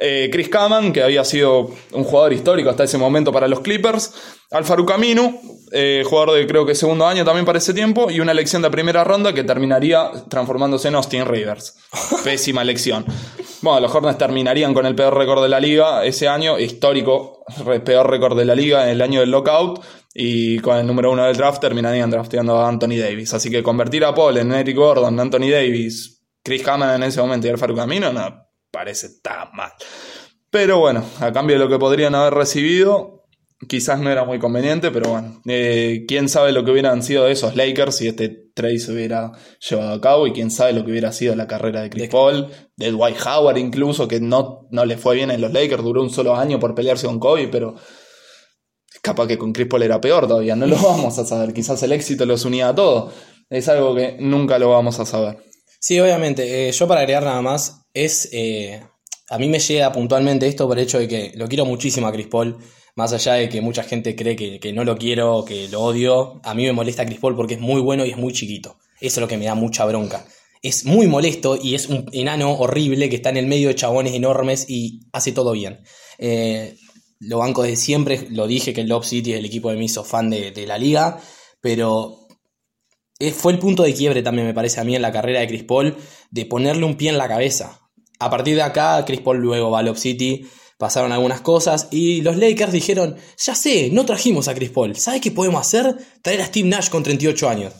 [0.00, 4.12] Eh, Chris Kaman, que había sido un jugador histórico hasta ese momento para los Clippers.
[4.50, 5.38] Alfaru Camino,
[5.70, 8.10] eh, jugador de creo que segundo año también para ese tiempo.
[8.10, 11.78] Y una elección de primera ronda que terminaría transformándose en Austin Rivers.
[12.24, 13.04] Pésima elección.
[13.60, 17.44] Bueno, los Hornets terminarían con el peor récord de la liga ese año, histórico,
[17.84, 19.84] peor récord de la liga en el año del lockout.
[20.14, 23.32] Y con el número uno del draft terminarían drafteando a Anthony Davis.
[23.34, 27.46] Así que convertir a Paul en Eric Gordon, Anthony Davis, Chris Kaman en ese momento
[27.46, 29.72] y Alfaru Camino, no parece tan mal.
[30.50, 33.22] Pero bueno, a cambio de lo que podrían haber recibido,
[33.68, 37.54] quizás no era muy conveniente, pero bueno, eh, quién sabe lo que hubieran sido esos
[37.54, 39.32] Lakers si este trade se hubiera
[39.66, 42.48] llevado a cabo y quién sabe lo que hubiera sido la carrera de Chris Paul,
[42.76, 46.10] de Dwight Howard incluso, que no, no le fue bien en los Lakers, duró un
[46.10, 47.76] solo año por pelearse con Kobe, pero
[49.02, 51.52] capaz que con Chris Paul era peor todavía, no lo vamos a saber.
[51.52, 53.12] Quizás el éxito los unía a todos.
[53.50, 55.36] Es algo que nunca lo vamos a saber.
[55.78, 56.68] Sí, obviamente.
[56.68, 58.30] Eh, yo para agregar nada más, es.
[58.32, 58.82] Eh,
[59.28, 62.12] a mí me llega puntualmente esto por el hecho de que lo quiero muchísimo a
[62.12, 62.56] Chris Paul.
[62.94, 66.40] Más allá de que mucha gente cree que, que no lo quiero, que lo odio,
[66.44, 68.76] a mí me molesta Chris Paul porque es muy bueno y es muy chiquito.
[69.00, 70.26] Eso es lo que me da mucha bronca.
[70.60, 74.14] Es muy molesto y es un enano horrible que está en el medio de chabones
[74.14, 75.80] enormes y hace todo bien.
[76.18, 76.76] Eh,
[77.22, 79.86] lo banco desde siempre, lo dije que el Love City es el equipo de mí,
[79.86, 81.20] hizo fan de, de la liga,
[81.60, 82.22] pero
[83.30, 85.62] fue el punto de quiebre también, me parece a mí, en la carrera de Chris
[85.62, 85.96] Paul,
[86.30, 87.80] de ponerle un pie en la cabeza.
[88.18, 90.46] A partir de acá, Chris Paul luego va a Love City,
[90.82, 95.20] pasaron algunas cosas y los Lakers dijeron, ya sé, no trajimos a Chris Paul, ¿sabes
[95.20, 95.96] qué podemos hacer?
[96.22, 97.72] Traer a Steve Nash con 38 años.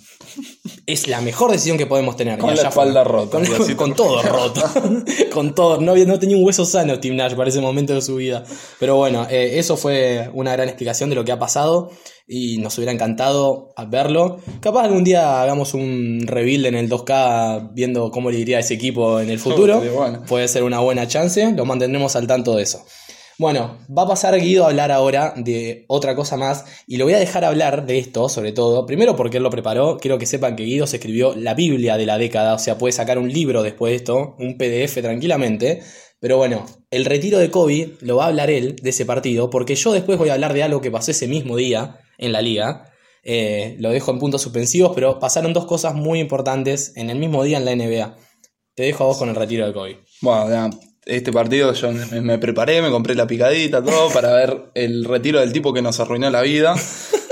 [0.86, 2.38] Es la mejor decisión que podemos tener.
[2.38, 3.40] Con la espalda rota.
[3.76, 4.62] Con, todo roto.
[5.34, 5.80] con todo.
[5.80, 8.44] No, no tenía un hueso sano Steve Nash para ese momento de su vida.
[8.78, 11.90] Pero bueno, eh, eso fue una gran explicación de lo que ha pasado
[12.26, 14.38] y nos hubiera encantado verlo.
[14.60, 18.74] Capaz algún día hagamos un rebuild en el 2K viendo cómo le iría a ese
[18.74, 19.82] equipo en el futuro.
[20.28, 22.84] Puede ser una buena chance, lo mantendremos al tanto de eso.
[23.38, 27.14] Bueno, va a pasar Guido a hablar ahora de otra cosa más y lo voy
[27.14, 30.54] a dejar hablar de esto, sobre todo, primero porque él lo preparó, quiero que sepan
[30.54, 33.62] que Guido se escribió la Biblia de la década, o sea, puede sacar un libro
[33.62, 35.82] después de esto, un PDF tranquilamente,
[36.20, 39.74] pero bueno, el retiro de Kobe lo va a hablar él de ese partido, porque
[39.74, 42.92] yo después voy a hablar de algo que pasó ese mismo día en la liga,
[43.24, 47.44] eh, lo dejo en puntos suspensivos, pero pasaron dos cosas muy importantes en el mismo
[47.44, 48.16] día en la NBA.
[48.74, 50.04] Te dejo a vos con el retiro de Kobe.
[50.20, 50.70] Bueno, ya
[51.04, 55.52] este partido yo me, preparé, me compré la picadita, todo, para ver el retiro del
[55.52, 56.74] tipo que nos arruinó la vida.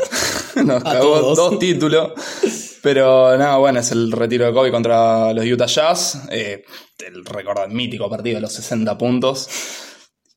[0.64, 2.12] nos cagó dos títulos.
[2.82, 6.22] Pero nada, bueno, es el retiro de Kobe contra los Utah Jazz.
[6.30, 6.64] Eh,
[7.06, 9.48] el récord mítico partido de los 60 puntos.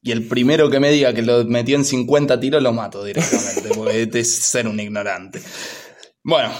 [0.02, 3.70] Y el primero que me diga que lo metió en 50 tiros lo mato directamente,
[3.74, 5.42] porque es ser un ignorante.
[6.22, 6.52] Bueno,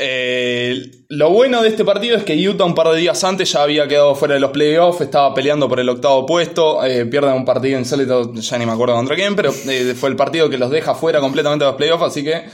[0.00, 3.64] eh, lo bueno de este partido es que Utah un par de días antes ya
[3.64, 7.44] había quedado fuera de los playoffs, estaba peleando por el octavo puesto, eh, pierden un
[7.44, 10.70] partido insólito, ya ni me acuerdo contra quién, pero eh, fue el partido que los
[10.70, 12.44] deja fuera completamente de los playoffs, así que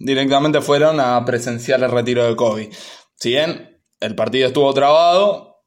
[0.00, 2.70] directamente fueron a presenciar el retiro de Kobe.
[3.14, 5.62] Si bien el partido estuvo trabado,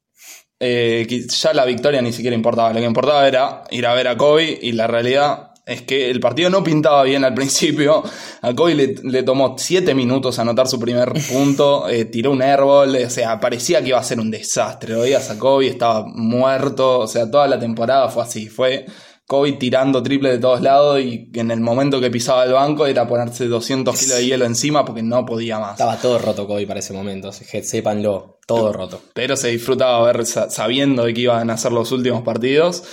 [0.60, 4.60] ya la victoria ni siquiera importaba, lo que importaba era ir a ver a Kobe
[4.62, 8.04] y la realidad es que el partido no pintaba bien al principio.
[8.42, 13.10] A Kobe le, tomó 7 minutos anotar su primer punto, eh, tiró un airball, o
[13.10, 14.94] sea, parecía que iba a ser un desastre.
[14.94, 18.50] Lo veías a Kobe, estaba muerto, o sea, toda la temporada fue así.
[18.50, 18.86] Fue
[19.26, 23.08] Kobe tirando triple de todos lados y en el momento que pisaba el banco era
[23.08, 25.72] ponerse 200 kilos de hielo encima porque no podía más.
[25.72, 29.02] Estaba todo roto Kobe para ese momento, sépanlo, todo roto.
[29.14, 32.84] Pero se disfrutaba ver sabiendo de que iban a ser los últimos partidos.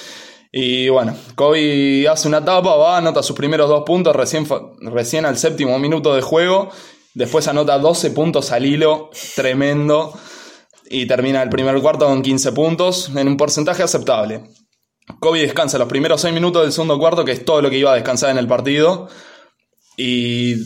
[0.53, 4.47] Y bueno, Kobe hace una tapa, va, anota sus primeros dos puntos recién,
[4.81, 6.71] recién al séptimo minuto de juego.
[7.15, 10.13] Después anota 12 puntos al hilo, tremendo.
[10.89, 14.43] Y termina el primer cuarto con 15 puntos, en un porcentaje aceptable.
[15.21, 17.93] Kobe descansa los primeros 6 minutos del segundo cuarto, que es todo lo que iba
[17.93, 19.09] a descansar en el partido.
[19.97, 20.57] Y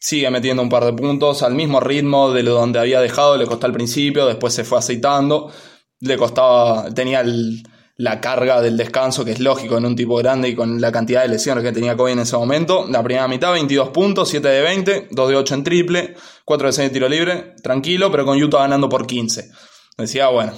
[0.00, 3.46] sigue metiendo un par de puntos al mismo ritmo de lo donde había dejado, le
[3.46, 5.52] costó al principio, después se fue aceitando.
[6.00, 7.62] Le costaba, tenía el,
[8.00, 11.20] la carga del descanso, que es lógico en un tipo grande y con la cantidad
[11.20, 12.86] de lesiones que tenía Kobe en ese momento.
[12.88, 16.14] La primera mitad, 22 puntos, 7 de 20, 2 de 8 en triple,
[16.46, 19.50] 4 de 6 de tiro libre, tranquilo, pero con Utah ganando por 15.
[19.98, 20.54] Decía, bueno,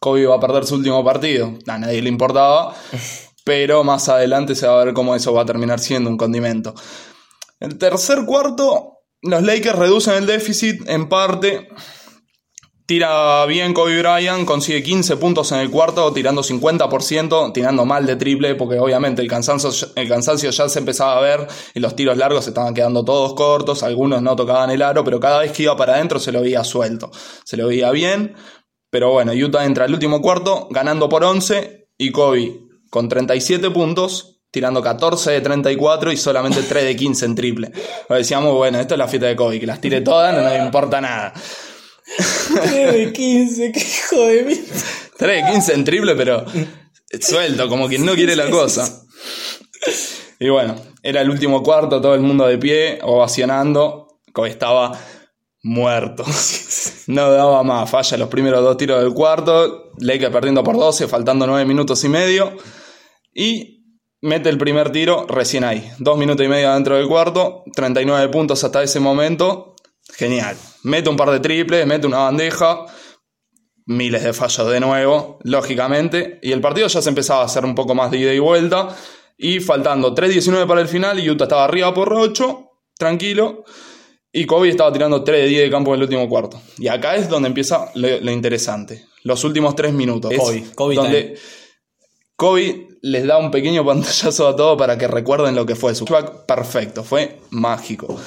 [0.00, 2.74] Kobe va a perder su último partido, a nadie le importaba,
[3.44, 6.74] pero más adelante se va a ver cómo eso va a terminar siendo un condimento.
[7.60, 11.68] El tercer cuarto, los Lakers reducen el déficit en parte
[12.92, 18.16] Tira bien Kobe Bryant, consigue 15 puntos en el cuarto, tirando 50%, tirando mal de
[18.16, 22.18] triple, porque obviamente el cansancio, el cansancio ya se empezaba a ver y los tiros
[22.18, 25.62] largos se estaban quedando todos cortos, algunos no tocaban el aro, pero cada vez que
[25.62, 27.10] iba para adentro se lo veía suelto,
[27.44, 28.34] se lo veía bien.
[28.90, 34.42] Pero bueno, Utah entra al último cuarto ganando por 11 y Kobe con 37 puntos,
[34.50, 37.72] tirando 14 de 34 y solamente 3 de 15 en triple.
[38.10, 41.00] decíamos, bueno, esto es la fiesta de Kobe, que las tire todas, no nos importa
[41.00, 41.32] nada.
[42.62, 44.60] 3 de 15, qué hijo de mí.
[45.16, 46.44] 3 de 15 en triple, pero
[47.20, 49.04] suelto, como quien no quiere la cosa.
[50.38, 54.20] Y bueno, era el último cuarto, todo el mundo de pie, ovacionando.
[54.46, 54.98] Estaba
[55.62, 56.24] muerto.
[57.06, 57.90] No daba más.
[57.90, 59.90] Falla los primeros dos tiros del cuarto.
[59.98, 62.56] Lakers perdiendo por 12, faltando 9 minutos y medio.
[63.34, 63.84] Y
[64.20, 65.90] mete el primer tiro recién ahí.
[65.98, 67.64] Dos minutos y medio dentro del cuarto.
[67.74, 69.74] 39 puntos hasta ese momento.
[70.14, 70.56] Genial.
[70.84, 72.86] Mete un par de triples, mete una bandeja,
[73.86, 77.74] miles de fallos de nuevo, lógicamente, y el partido ya se empezaba a hacer un
[77.74, 78.96] poco más de ida y vuelta,
[79.38, 83.64] Y faltando 3.19 para el final, Utah estaba arriba por 8, tranquilo.
[84.30, 86.60] Y Kobe estaba tirando 3 de 10 de campo en el último cuarto.
[86.78, 89.04] Y acá es donde empieza lo, lo interesante.
[89.24, 90.32] Los últimos 3 minutos.
[90.34, 91.38] Kobe, Kobe donde time.
[92.36, 96.06] Kobe les da un pequeño pantallazo a todo para que recuerden lo que fue su
[96.46, 97.04] perfecto.
[97.04, 98.18] Fue mágico.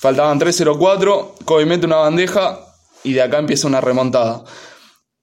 [0.00, 1.44] Faltaban 3.04.
[1.44, 2.58] Kobe mete una bandeja
[3.04, 4.44] y de acá empieza una remontada.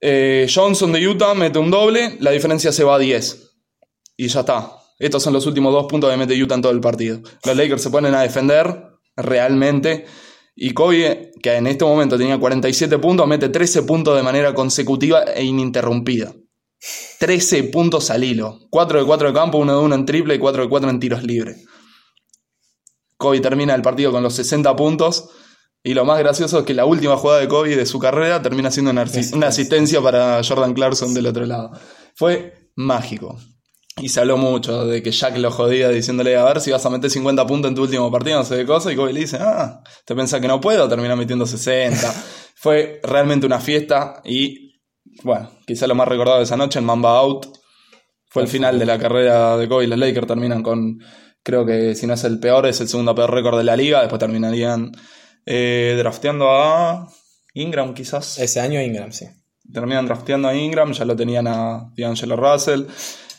[0.00, 2.16] Eh, Johnson de Utah mete un doble.
[2.20, 3.56] La diferencia se va a 10.
[4.16, 4.70] Y ya está.
[5.00, 7.20] Estos son los últimos dos puntos que mete Utah en todo el partido.
[7.44, 8.84] Los Lakers se ponen a defender
[9.16, 10.06] realmente.
[10.54, 15.24] Y Kobe, que en este momento tenía 47 puntos, mete 13 puntos de manera consecutiva
[15.24, 16.32] e ininterrumpida.
[17.18, 18.60] 13 puntos al hilo.
[18.70, 21.00] 4 de 4 de campo, 1 de 1 en triple y 4 de 4 en
[21.00, 21.67] tiros libres.
[23.18, 25.28] Kobe termina el partido con los 60 puntos.
[25.82, 28.70] Y lo más gracioso es que la última jugada de Kobe de su carrera termina
[28.70, 31.72] siendo una, asistencia para Jordan Clarkson del otro lado.
[32.14, 33.38] Fue mágico.
[34.00, 36.90] Y se habló mucho de que Jack lo jodía diciéndole a ver si vas a
[36.90, 38.92] meter 50 puntos en tu último partido, no sé qué cosa.
[38.92, 40.88] Y Kobe le dice, ah, ¿te pensás que no puedo?
[40.88, 42.12] Termina metiendo 60.
[42.54, 44.80] Fue realmente una fiesta y,
[45.22, 47.46] bueno, quizá lo más recordado de esa noche, en Mamba Out,
[48.30, 49.86] fue el final de la carrera de Kobe.
[49.86, 50.98] Los Lakers terminan con,
[51.42, 54.00] creo que si no es el peor, es el segundo peor récord de la liga.
[54.00, 54.92] Después terminarían
[55.46, 57.08] eh, drafteando a
[57.54, 58.38] Ingram, quizás.
[58.38, 59.26] Ese año Ingram, sí.
[59.72, 62.84] Terminan drafteando a Ingram, ya lo tenían a D'Angelo Russell.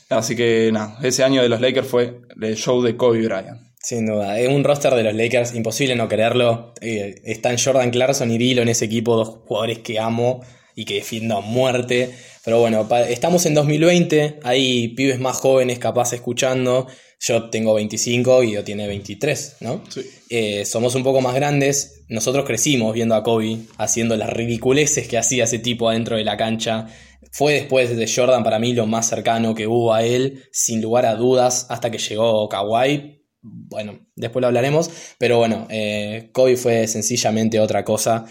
[0.09, 3.69] Así que nada, ese año de los Lakers fue el show de Kobe Bryant.
[3.81, 4.39] Sin duda.
[4.39, 6.73] Es un roster de los Lakers, imposible no quererlo.
[6.81, 10.43] Eh, están Jordan Clarkson y Dilo en ese equipo, dos jugadores que amo
[10.75, 12.13] y que defiendo a muerte.
[12.49, 16.87] Pero bueno, estamos en 2020, hay pibes más jóvenes capaz escuchando.
[17.19, 19.83] Yo tengo 25 y yo tiene 23, ¿no?
[19.87, 20.01] Sí.
[20.31, 22.05] Eh, somos un poco más grandes.
[22.09, 26.37] Nosotros crecimos viendo a Kobe haciendo las ridiculeces que hacía ese tipo adentro de la
[26.37, 26.87] cancha.
[27.31, 31.05] Fue después de Jordan para mí lo más cercano que hubo a él, sin lugar
[31.05, 33.27] a dudas, hasta que llegó Kawhi.
[33.43, 34.89] Bueno, después lo hablaremos.
[35.19, 38.25] Pero bueno, eh, Kobe fue sencillamente otra cosa.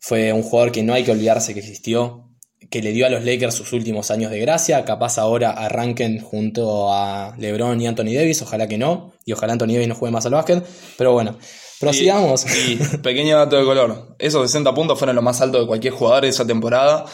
[0.00, 2.33] Fue un jugador que no hay que olvidarse que existió,
[2.70, 4.84] que le dio a los Lakers sus últimos años de gracia.
[4.84, 9.12] Capaz ahora arranquen junto a LeBron y Anthony Davis, ojalá que no.
[9.24, 10.64] Y ojalá Anthony Davis no juegue más al básquet.
[10.96, 11.38] Pero bueno,
[11.80, 12.46] prosigamos.
[12.46, 14.16] Y, y pequeño dato de color.
[14.18, 17.06] Esos 60 puntos fueron lo más alto de cualquier jugador de esa temporada.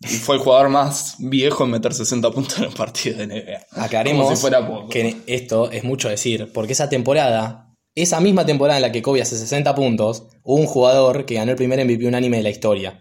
[0.00, 3.82] Y fue el jugador más viejo en meter 60 puntos en un partido de NBA.
[3.82, 4.88] Aclaremos Como si fuera poco.
[4.90, 9.22] que esto es mucho decir, porque esa temporada, esa misma temporada en la que Kobe
[9.22, 13.00] hace 60 puntos, hubo un jugador que ganó el primer MVP unánime de la historia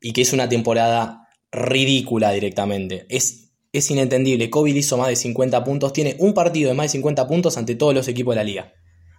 [0.00, 1.25] y que hizo una temporada
[1.56, 3.06] ridícula directamente.
[3.08, 4.50] Es, es inentendible.
[4.50, 7.74] Kobe hizo más de 50 puntos, tiene un partido de más de 50 puntos ante
[7.74, 8.72] todos los equipos de la liga.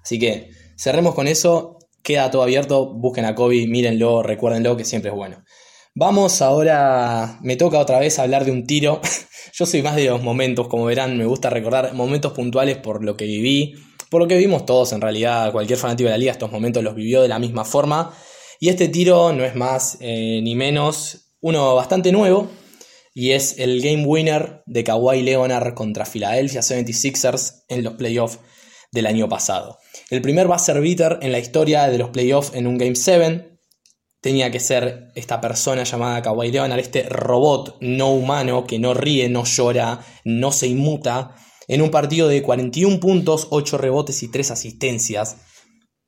[0.04, 5.12] Así que cerremos con eso, queda todo abierto, busquen a Kobe, mírenlo, recuérdenlo que siempre
[5.12, 5.44] es bueno.
[5.94, 9.02] Vamos ahora, me toca otra vez hablar de un tiro.
[9.54, 13.18] Yo soy más de los momentos, como verán, me gusta recordar momentos puntuales por lo
[13.18, 13.74] que viví,
[14.10, 16.96] por lo que vimos todos en realidad, cualquier fanático de la liga estos momentos los
[16.96, 18.14] vivió de la misma forma.
[18.60, 22.50] Y este tiro no es más eh, ni menos uno bastante nuevo,
[23.14, 28.40] y es el game winner de Kawhi Leonard contra Philadelphia 76ers en los playoffs
[28.92, 29.80] del año pasado.
[30.10, 33.58] El primer buzzer beater en la historia de los playoffs en un Game 7
[34.22, 39.30] tenía que ser esta persona llamada Kawhi Leonard, este robot no humano que no ríe,
[39.30, 41.36] no llora, no se inmuta,
[41.68, 45.38] en un partido de 41 puntos, 8 rebotes y 3 asistencias.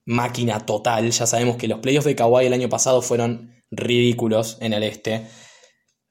[0.06, 4.74] Máquina total, ya sabemos que los playoffs de Kawhi el año pasado fueron ridículos en
[4.74, 5.28] el este.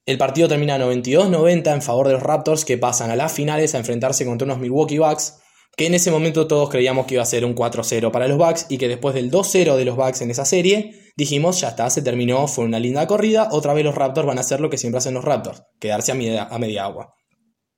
[0.06, 3.78] El partido termina 92-90 en favor de los Raptors que pasan a las finales a
[3.78, 5.38] enfrentarse contra unos Milwaukee Bucks
[5.78, 8.66] que en ese momento todos creíamos que iba a ser un 4-0 para los Bucks
[8.68, 12.02] y que después del 2-0 de los Bucks en esa serie dijimos ya está, se
[12.02, 14.98] terminó, fue una linda corrida, otra vez los Raptors van a hacer lo que siempre
[14.98, 17.14] hacen los Raptors, quedarse a media, a media agua.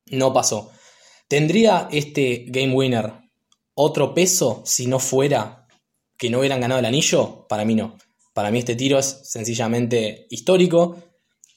[0.07, 0.71] No pasó.
[1.29, 3.13] ¿Tendría este Game Winner
[3.75, 5.67] otro peso si no fuera
[6.17, 7.47] que no hubieran ganado el anillo?
[7.49, 7.99] Para mí no.
[8.33, 10.97] Para mí este tiro es sencillamente histórico,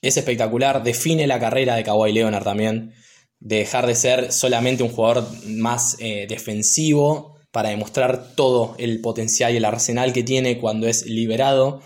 [0.01, 2.93] es espectacular, define la carrera de Kawhi Leonard también,
[3.39, 9.53] de dejar de ser solamente un jugador más eh, defensivo para demostrar todo el potencial
[9.53, 11.81] y el arsenal que tiene cuando es liberado.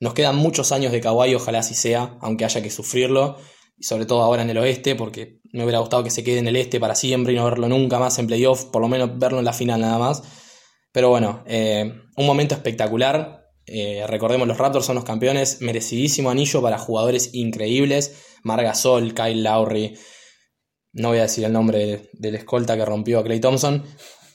[0.00, 3.38] Nos quedan muchos años de Kawhi, ojalá así sea, aunque haya que sufrirlo,
[3.78, 6.48] y sobre todo ahora en el oeste, porque me hubiera gustado que se quede en
[6.48, 9.38] el este para siempre y no verlo nunca más en playoff, por lo menos verlo
[9.38, 10.22] en la final nada más.
[10.92, 13.41] Pero bueno, eh, un momento espectacular.
[13.66, 18.24] Eh, recordemos, los Raptors son los campeones, merecidísimo anillo para jugadores increíbles.
[18.42, 19.96] Margasol, Kyle Lowry,
[20.92, 23.84] no voy a decir el nombre del, del escolta que rompió a Clay Thompson,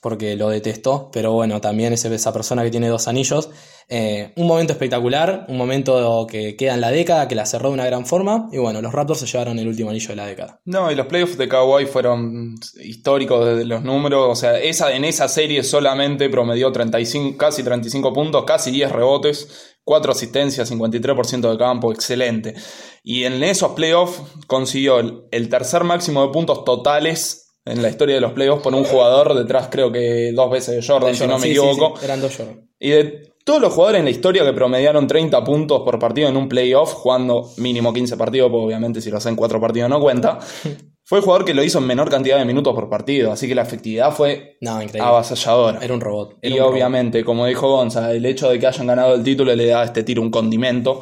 [0.01, 3.49] porque lo detestó, pero bueno, también es esa persona que tiene dos anillos.
[3.89, 7.75] Eh, un momento espectacular, un momento que queda en la década, que la cerró de
[7.75, 10.59] una gran forma, y bueno, los Raptors se llevaron el último anillo de la década.
[10.65, 15.05] No, y los playoffs de Kawhi fueron históricos desde los números, o sea, esa, en
[15.05, 21.57] esa serie solamente promedió 35, casi 35 puntos, casi 10 rebotes, 4 asistencias, 53% de
[21.57, 22.55] campo, excelente.
[23.03, 28.21] Y en esos playoffs consiguió el tercer máximo de puntos totales en la historia de
[28.21, 31.47] los playoffs por un jugador detrás, creo que dos veces de Jordan, si no me
[31.47, 31.93] equivoco.
[32.03, 32.69] Eran dos Jordan.
[32.79, 36.35] Y de todos los jugadores en la historia que promediaron 30 puntos por partido en
[36.35, 40.39] un playoff, jugando mínimo 15 partidos, porque obviamente si lo hacen 4 partidos no cuenta,
[41.03, 43.31] fue el jugador que lo hizo en menor cantidad de minutos por partido.
[43.31, 45.79] Así que la efectividad fue no, avasalladora.
[45.81, 46.39] Era un robot.
[46.41, 49.81] y obviamente, como dijo Gonza, el hecho de que hayan ganado el título le da
[49.81, 51.01] a este tiro un condimento.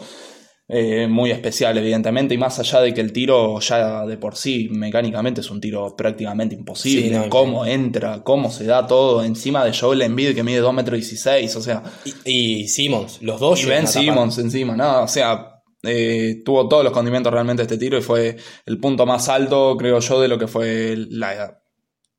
[0.68, 4.68] Eh, muy especial, evidentemente, y más allá de que el tiro ya de por sí
[4.72, 7.30] mecánicamente es un tiro prácticamente imposible.
[7.30, 11.56] cómo entra, cómo se da todo encima de Joel Embiid que mide 2 metros 16,
[11.56, 11.84] o sea.
[12.24, 13.62] Y, Simmons, los dos.
[13.62, 18.00] Y Ben Simmons encima, nada, o sea, eh, tuvo todos los condimentos realmente este tiro
[18.00, 21.62] y fue el punto más alto, creo yo, de lo que fue la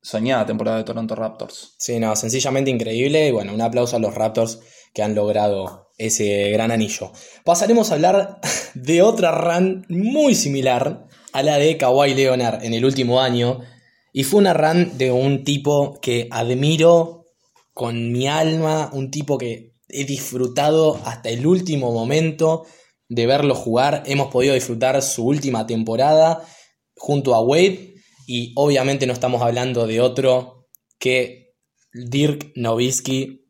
[0.01, 1.75] soñada temporada de Toronto Raptors.
[1.77, 3.27] Sí, no, sencillamente increíble.
[3.27, 4.61] Y bueno, un aplauso a los Raptors
[4.93, 7.11] que han logrado ese gran anillo.
[7.43, 8.39] Pasaremos a hablar
[8.73, 13.61] de otra run muy similar a la de Kawhi Leonard en el último año.
[14.13, 17.27] Y fue una run de un tipo que admiro
[17.73, 22.65] con mi alma, un tipo que he disfrutado hasta el último momento
[23.09, 24.03] de verlo jugar.
[24.05, 26.43] Hemos podido disfrutar su última temporada
[26.95, 27.93] junto a Wade.
[28.25, 30.67] Y obviamente no estamos hablando de otro
[30.99, 31.53] que
[31.93, 33.46] Dirk Nowitzki,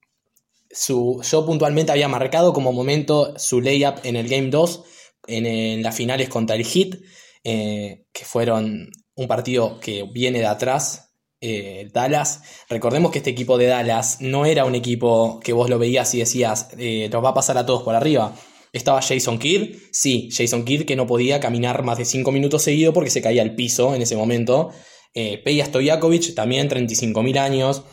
[0.72, 4.84] yo puntualmente había marcado como momento su layup en el Game 2,
[5.28, 7.00] en, las finales contra el Heat,
[7.44, 11.08] eh, que fueron un partido que viene de atrás,
[11.40, 12.42] eh, Dallas.
[12.70, 16.20] Recordemos que este equipo de Dallas no era un equipo que vos lo veías y
[16.20, 18.34] decías, eh, va a pasar a todos por arriba.
[18.74, 22.94] Estaba Jason Kidd, sí, Jason Kidd que no podía caminar más de 5 minutos seguido
[22.94, 24.72] porque se caía al piso en ese momento.
[25.14, 27.84] Eh, Peja Stojakovic, también 35.000 años.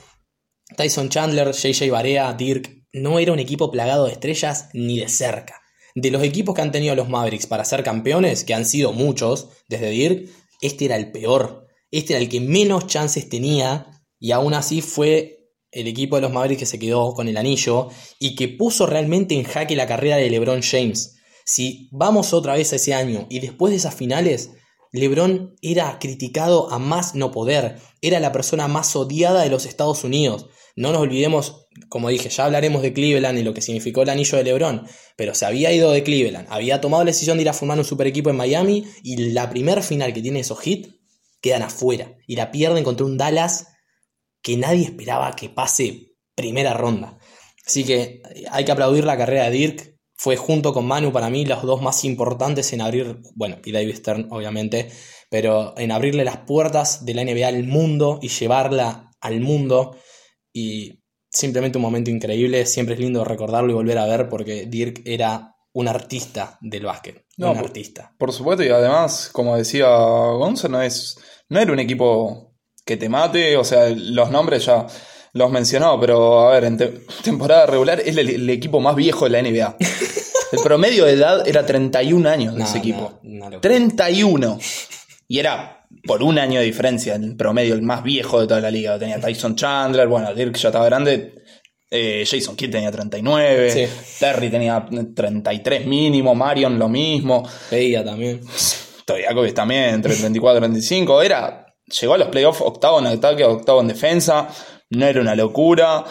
[0.76, 5.60] Tyson Chandler, JJ Barea, Dirk, no era un equipo plagado de estrellas ni de cerca.
[5.94, 9.48] De los equipos que han tenido los Mavericks para ser campeones, que han sido muchos
[9.68, 10.28] desde Dirk,
[10.60, 11.66] este era el peor.
[11.90, 13.86] Este era el que menos chances tenía
[14.18, 17.88] y aún así fue el equipo de los Mavericks que se quedó con el anillo
[18.18, 21.16] y que puso realmente en jaque la carrera de LeBron James.
[21.44, 24.50] Si vamos otra vez a ese año y después de esas finales,
[24.94, 30.04] LeBron era criticado a más no poder, era la persona más odiada de los Estados
[30.04, 30.46] Unidos.
[30.76, 34.38] No nos olvidemos, como dije, ya hablaremos de Cleveland y lo que significó el anillo
[34.38, 37.54] de LeBron, pero se había ido de Cleveland, había tomado la decisión de ir a
[37.54, 40.94] formar un super equipo en Miami y la primer final que tiene esos hits
[41.40, 43.66] quedan afuera y la pierden contra un Dallas
[44.42, 47.18] que nadie esperaba que pase primera ronda.
[47.66, 49.93] Así que hay que aplaudir la carrera de Dirk,
[50.24, 53.96] fue junto con Manu para mí los dos más importantes en abrir, bueno, y David
[53.96, 54.90] Stern obviamente,
[55.28, 59.98] pero en abrirle las puertas de la NBA al mundo y llevarla al mundo.
[60.50, 65.02] Y simplemente un momento increíble, siempre es lindo recordarlo y volver a ver porque Dirk
[65.04, 68.14] era un artista del básquet, no, un artista.
[68.18, 71.18] Por supuesto, y además, como decía Gonzo, no, es,
[71.50, 72.54] no era un equipo
[72.86, 74.86] que te mate, o sea, los nombres ya
[75.34, 76.78] los mencionó, pero a ver, en
[77.22, 79.76] temporada regular es el, equipo más viejo de la NBA.
[80.52, 83.20] El promedio de edad era 31 años de ese equipo.
[83.60, 84.56] 31.
[85.26, 88.70] Y era por un año de diferencia, el promedio, el más viejo de toda la
[88.70, 88.96] liga.
[88.96, 91.34] Tenía Tyson Chandler, bueno, Dirk ya estaba grande.
[91.90, 93.88] Eh, Jason Kidd tenía 39,
[94.20, 97.48] Terry tenía 33 mínimo, Marion lo mismo.
[97.68, 98.40] Veía también.
[98.46, 101.22] Stojakovic también, 34, 35.
[101.22, 101.66] Era,
[102.00, 104.48] llegó a los playoffs octavo en ataque, octavo en defensa
[104.90, 106.04] no era una locura.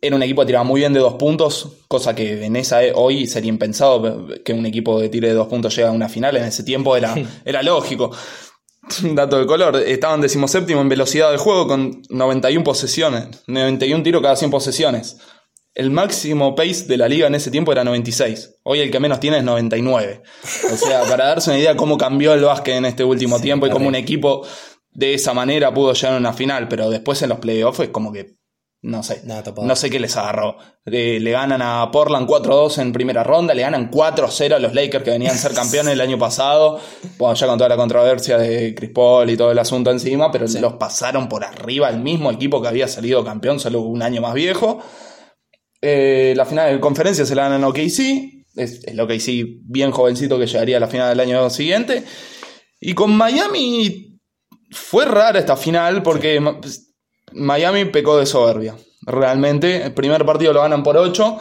[0.00, 3.26] Era un equipo que tiraba muy bien de dos puntos, cosa que en esa hoy
[3.26, 6.36] sería impensado que un equipo de tire de dos puntos llegue a una final.
[6.36, 8.10] En ese tiempo era, era lógico.
[9.14, 14.36] Dato de color, estaban decimoséptimo en velocidad de juego con 91 posesiones, 91 tiros cada
[14.36, 15.16] 100 posesiones.
[15.74, 18.58] El máximo pace de la liga en ese tiempo era 96.
[18.62, 20.22] Hoy el que menos tiene es 99.
[20.72, 23.66] O sea, para darse una idea de cómo cambió el básquet en este último tiempo
[23.66, 24.46] y cómo un equipo
[24.94, 28.12] de esa manera pudo llegar a una final, pero después en los playoffs es como
[28.12, 28.36] que
[28.84, 30.58] no sé, no sé qué les agarró.
[30.84, 35.10] Le, ganan a Portland 4-2 en primera ronda, le ganan 4-0 a los Lakers que
[35.10, 36.78] venían a ser campeones el año pasado,
[37.16, 40.46] bueno, ya con toda la controversia de Chris Paul y todo el asunto encima, pero
[40.46, 44.20] se los pasaron por arriba el mismo equipo que había salido campeón solo un año
[44.20, 44.80] más viejo.
[45.80, 50.38] Eh, la final de conferencia se la ganan a OKC, es el OKC bien jovencito
[50.38, 52.04] que llegaría a la final del año siguiente.
[52.80, 54.13] Y con Miami
[54.74, 56.42] fue rara esta final porque
[57.32, 58.76] Miami pecó de soberbia.
[59.02, 61.38] Realmente, el primer partido lo ganan por 8.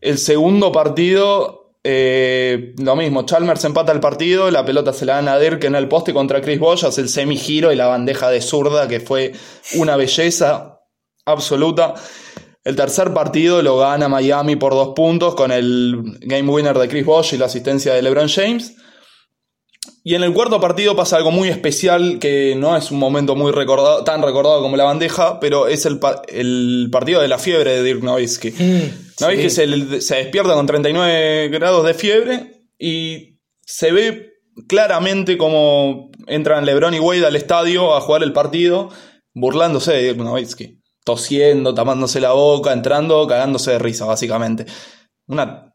[0.00, 3.24] El segundo partido, eh, lo mismo.
[3.26, 6.40] Chalmers empata el partido, la pelota se la dan a Dirk en el poste contra
[6.40, 9.32] Chris Bosh, hace el semigiro y la bandeja de zurda, que fue
[9.74, 10.80] una belleza
[11.24, 11.94] absoluta.
[12.62, 17.04] El tercer partido lo gana Miami por dos puntos con el game winner de Chris
[17.04, 18.76] Bosh y la asistencia de LeBron James.
[20.08, 23.52] Y en el cuarto partido pasa algo muy especial que no es un momento muy
[23.52, 27.82] recordado, tan recordado como la bandeja, pero es el, el partido de la fiebre de
[27.82, 28.52] Dirk Nowitzki.
[28.52, 34.32] Mm, Nowitzki se, se, despierta con 39 grados de fiebre y se ve
[34.66, 38.88] claramente como entran LeBron y Wade al estadio a jugar el partido
[39.34, 40.80] burlándose de Dirk Nowitzki.
[41.04, 44.64] Tosiendo, tapándose la boca, entrando, cagándose de risa, básicamente.
[45.26, 45.67] Una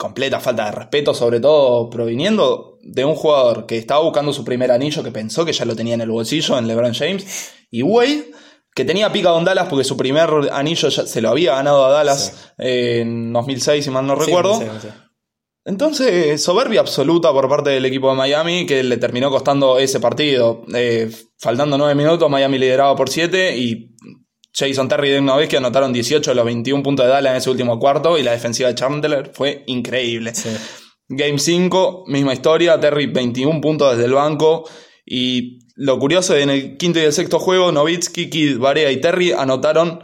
[0.00, 4.72] completa falta de respeto, sobre todo proviniendo de un jugador que estaba buscando su primer
[4.72, 8.30] anillo, que pensó que ya lo tenía en el bolsillo, en LeBron James, y Wade,
[8.74, 11.90] que tenía pica con Dallas porque su primer anillo ya se lo había ganado a
[11.90, 14.58] Dallas en 2006, si mal no recuerdo.
[15.66, 20.62] Entonces, soberbia absoluta por parte del equipo de Miami, que le terminó costando ese partido.
[20.74, 23.94] Eh, faltando nueve minutos, Miami lideraba por siete y
[24.52, 27.78] Jason Terry y que anotaron 18 de los 21 puntos de Dallas en ese último
[27.78, 30.32] cuarto y la defensiva de Chandler fue increíble.
[31.08, 34.68] Game 5, misma historia, Terry 21 puntos desde el banco
[35.04, 39.32] y lo curioso en el quinto y el sexto juego, Novitsky, Kid, Barea y Terry
[39.32, 40.00] anotaron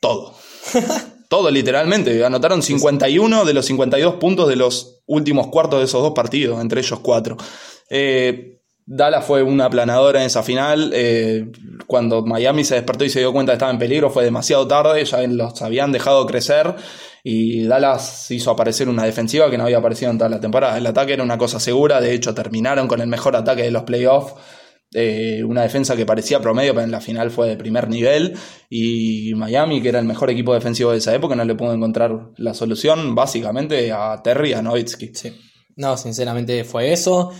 [0.00, 0.34] todo.
[1.28, 6.12] todo literalmente, anotaron 51 de los 52 puntos de los últimos cuartos de esos dos
[6.12, 7.36] partidos, entre ellos cuatro.
[7.88, 10.90] Eh, Dallas fue una aplanadora en esa final.
[10.94, 11.50] Eh,
[11.86, 15.04] cuando Miami se despertó y se dio cuenta que estaba en peligro, fue demasiado tarde,
[15.04, 16.74] ya los habían dejado crecer.
[17.24, 20.76] Y Dallas hizo aparecer una defensiva que no había aparecido en toda la temporada.
[20.76, 23.84] El ataque era una cosa segura, de hecho terminaron con el mejor ataque de los
[23.84, 24.34] playoffs.
[24.94, 28.34] Eh, una defensa que parecía promedio, pero en la final fue de primer nivel.
[28.68, 32.30] Y Miami, que era el mejor equipo defensivo de esa época, no le pudo encontrar
[32.36, 35.14] la solución básicamente a Terry y a Nowitzki.
[35.14, 35.32] Sí.
[35.76, 37.32] No, sinceramente fue eso.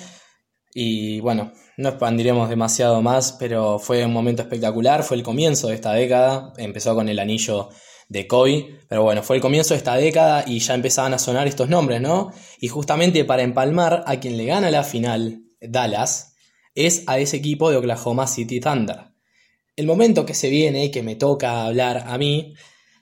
[0.74, 5.74] Y bueno, no expandiremos demasiado más, pero fue un momento espectacular, fue el comienzo de
[5.74, 7.68] esta década, empezó con el anillo
[8.08, 11.46] de Kobe, pero bueno, fue el comienzo de esta década y ya empezaban a sonar
[11.46, 12.32] estos nombres, ¿no?
[12.60, 16.34] Y justamente para empalmar, a quien le gana la final, Dallas,
[16.74, 19.12] es a ese equipo de Oklahoma City Thunder.
[19.76, 22.54] El momento que se viene y que me toca hablar a mí,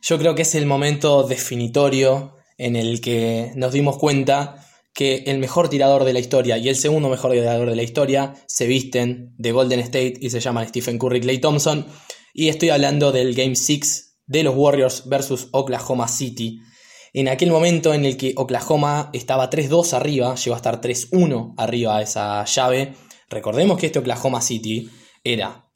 [0.03, 4.65] yo creo que es el momento definitorio en el que nos dimos cuenta
[4.95, 8.35] que el mejor tirador de la historia y el segundo mejor tirador de la historia
[8.47, 11.87] se visten de Golden State y se llaman Stephen Curry Clay Thompson.
[12.35, 16.61] Y estoy hablando del Game 6 de los Warriors versus Oklahoma City.
[17.13, 21.97] En aquel momento en el que Oklahoma estaba 3-2 arriba, llegó a estar 3-1 arriba
[21.97, 22.95] a esa llave.
[23.29, 24.89] Recordemos que este Oklahoma City
[25.25, 25.67] era.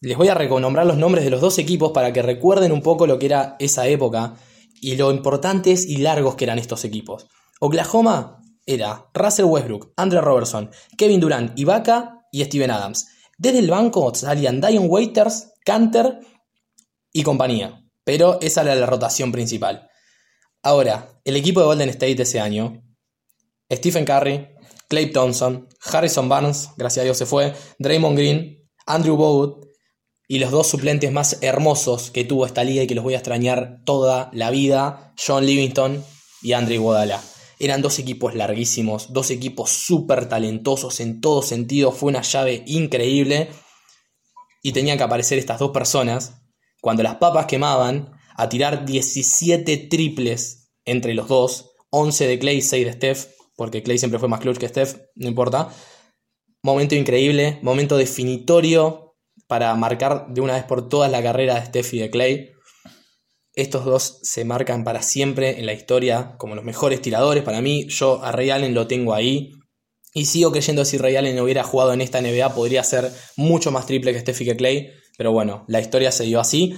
[0.00, 3.06] Les voy a reconombrar los nombres de los dos equipos para que recuerden un poco
[3.06, 4.34] lo que era esa época
[4.82, 7.26] y lo importantes y largos que eran estos equipos.
[7.64, 13.06] Oklahoma era Russell Westbrook, Andre Robertson, Kevin Durant, Ibaka y Steven Adams.
[13.38, 16.18] Desde el banco salían Dion Waiters, Canter
[17.10, 17.82] y compañía.
[18.04, 19.88] Pero esa era la rotación principal.
[20.62, 22.82] Ahora, el equipo de Golden State ese año,
[23.72, 24.46] Stephen Curry,
[24.88, 29.64] Clay Thompson, Harrison Barnes, gracias a Dios se fue, Draymond Green, Andrew Bogut
[30.28, 33.18] y los dos suplentes más hermosos que tuvo esta liga y que los voy a
[33.18, 36.04] extrañar toda la vida, John Livingston
[36.42, 37.22] y Andre Iguodala.
[37.58, 41.92] Eran dos equipos larguísimos, dos equipos súper talentosos en todo sentido.
[41.92, 43.50] Fue una llave increíble.
[44.62, 46.42] Y tenían que aparecer estas dos personas,
[46.80, 51.70] cuando las papas quemaban, a tirar 17 triples entre los dos.
[51.90, 53.26] 11 de Clay, 6 de Steph,
[53.56, 55.68] porque Clay siempre fue más clutch que Steph, no importa.
[56.62, 61.94] Momento increíble, momento definitorio para marcar de una vez por todas la carrera de Steph
[61.94, 62.53] y de Clay.
[63.54, 67.44] Estos dos se marcan para siempre en la historia como los mejores tiradores.
[67.44, 69.52] Para mí, yo a Ray Allen lo tengo ahí.
[70.12, 73.86] Y sigo creyendo si Ray Allen hubiera jugado en esta NBA podría ser mucho más
[73.86, 74.90] triple que Steffi Clay.
[75.16, 76.76] Pero bueno, la historia se dio así.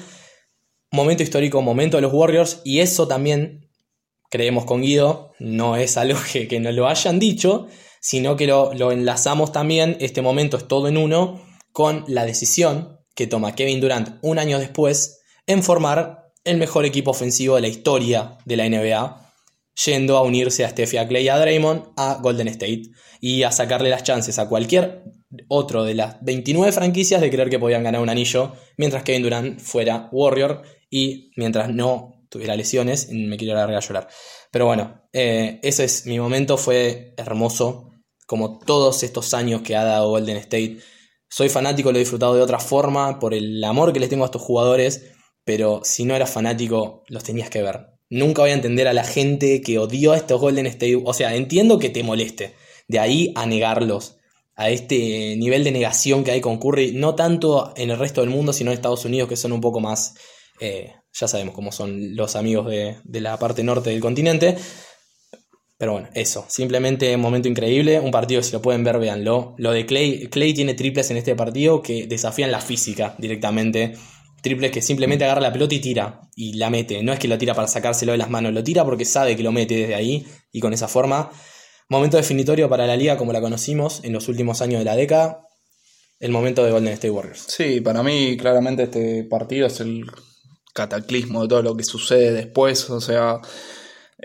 [0.90, 2.60] Momento histórico, momento de los Warriors.
[2.64, 3.70] Y eso también,
[4.30, 7.68] creemos con Guido, no es algo que, que nos lo hayan dicho,
[8.00, 13.26] sino que lo enlazamos también, este momento es todo en uno, con la decisión que
[13.26, 18.38] toma Kevin Durant un año después en formar el mejor equipo ofensivo de la historia
[18.44, 19.32] de la NBA,
[19.84, 22.84] yendo a unirse a Steph Clay y a Draymond a Golden State
[23.20, 25.02] y a sacarle las chances a cualquier
[25.48, 29.60] otro de las 29 franquicias de creer que podían ganar un anillo, mientras Kevin Durant
[29.60, 34.08] fuera Warrior y mientras no tuviera lesiones, me quiero largar a llorar.
[34.50, 37.90] Pero bueno, eh, ese es mi momento, fue hermoso,
[38.26, 40.78] como todos estos años que ha dado Golden State
[41.28, 44.26] soy fanático, lo he disfrutado de otra forma, por el amor que les tengo a
[44.26, 45.12] estos jugadores,
[45.46, 47.86] pero si no eras fanático, los tenías que ver.
[48.10, 51.00] Nunca voy a entender a la gente que odió a estos Golden State.
[51.04, 52.54] O sea, entiendo que te moleste.
[52.88, 54.16] De ahí a negarlos.
[54.56, 56.92] A este nivel de negación que hay con Curry.
[56.94, 59.78] No tanto en el resto del mundo, sino en Estados Unidos, que son un poco
[59.78, 60.14] más.
[60.60, 64.56] eh, ya sabemos cómo son los amigos de, de la parte norte del continente.
[65.78, 66.44] Pero bueno, eso.
[66.48, 68.00] Simplemente un momento increíble.
[68.00, 69.54] Un partido, si lo pueden ver, véanlo.
[69.58, 70.26] Lo de Clay.
[70.28, 73.94] Clay tiene triples en este partido que desafían la física directamente.
[74.46, 76.20] Triples que simplemente agarra la pelota y tira.
[76.36, 77.02] Y la mete.
[77.02, 78.52] No es que lo tira para sacárselo de las manos.
[78.52, 80.24] Lo tira porque sabe que lo mete desde ahí.
[80.52, 81.30] Y con esa forma.
[81.88, 85.42] Momento definitorio para la liga como la conocimos en los últimos años de la década.
[86.20, 87.44] El momento de Golden State Warriors.
[87.48, 90.04] Sí, para mí claramente este partido es el
[90.72, 92.88] cataclismo de todo lo que sucede después.
[92.90, 93.40] O sea,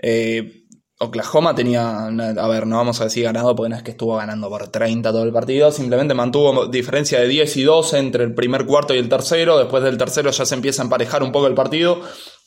[0.02, 0.61] eh,
[1.02, 4.48] Oklahoma tenía, a ver, no vamos a decir ganado porque no es que estuvo ganando
[4.48, 8.66] por 30 todo el partido, simplemente mantuvo diferencia de 10 y 12 entre el primer
[8.66, 11.54] cuarto y el tercero, después del tercero ya se empieza a emparejar un poco el
[11.54, 12.00] partido,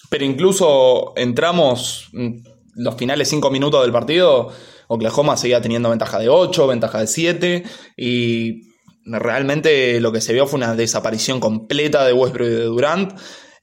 [0.10, 2.38] pero incluso entramos mm,
[2.76, 4.50] los finales 5 minutos del partido,
[4.88, 7.64] Oklahoma seguía teniendo ventaja de 8, ventaja de 7
[7.98, 8.62] y
[9.06, 13.14] realmente lo que se vio fue una desaparición completa de Westbrook y de Durant.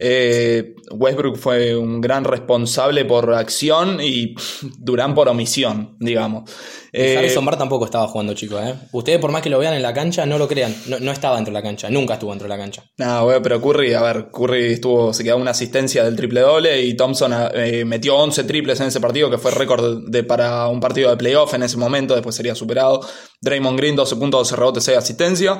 [0.05, 4.34] Eh, Westbrook fue un gran responsable por acción y
[4.78, 6.50] Durant por omisión, digamos.
[6.95, 8.62] Eh, Harrison Barr tampoco estaba jugando, chicos.
[8.62, 8.74] ¿eh?
[8.93, 10.76] Ustedes, por más que lo vean en la cancha, no lo crean.
[10.86, 11.88] No, no estaba dentro de la cancha.
[11.88, 12.84] Nunca estuvo dentro de la cancha.
[12.99, 16.82] No, bueno, pero Curry, a ver, Curry estuvo, se quedó una asistencia del triple doble
[16.82, 20.80] y Thompson eh, metió 11 triples en ese partido, que fue récord de, para un
[20.80, 23.01] partido de playoff en ese momento, después sería superado.
[23.40, 25.59] Draymond Green, 12 puntos, 12 rebotes, 6 asistencia.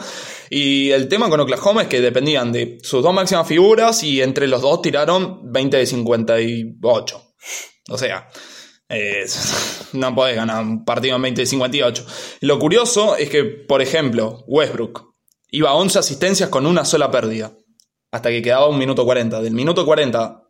[0.51, 4.47] Y el tema con Oklahoma es que dependían de sus dos máximas figuras y entre
[4.49, 7.23] los dos tiraron 20 de 58.
[7.89, 8.29] O sea,
[8.93, 9.27] eh,
[9.95, 12.07] no podés ganar un partido en 20 de 58.
[12.41, 15.15] Lo curioso es que, por ejemplo, Westbrook
[15.51, 17.53] iba a 11 asistencias con una sola pérdida.
[18.11, 19.41] Hasta que quedaba un minuto 40.
[19.41, 20.43] Del minuto 40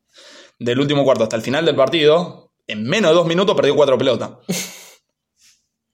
[0.59, 3.99] del último cuarto hasta el final del partido, en menos de dos minutos perdió cuatro
[3.99, 4.30] pelotas.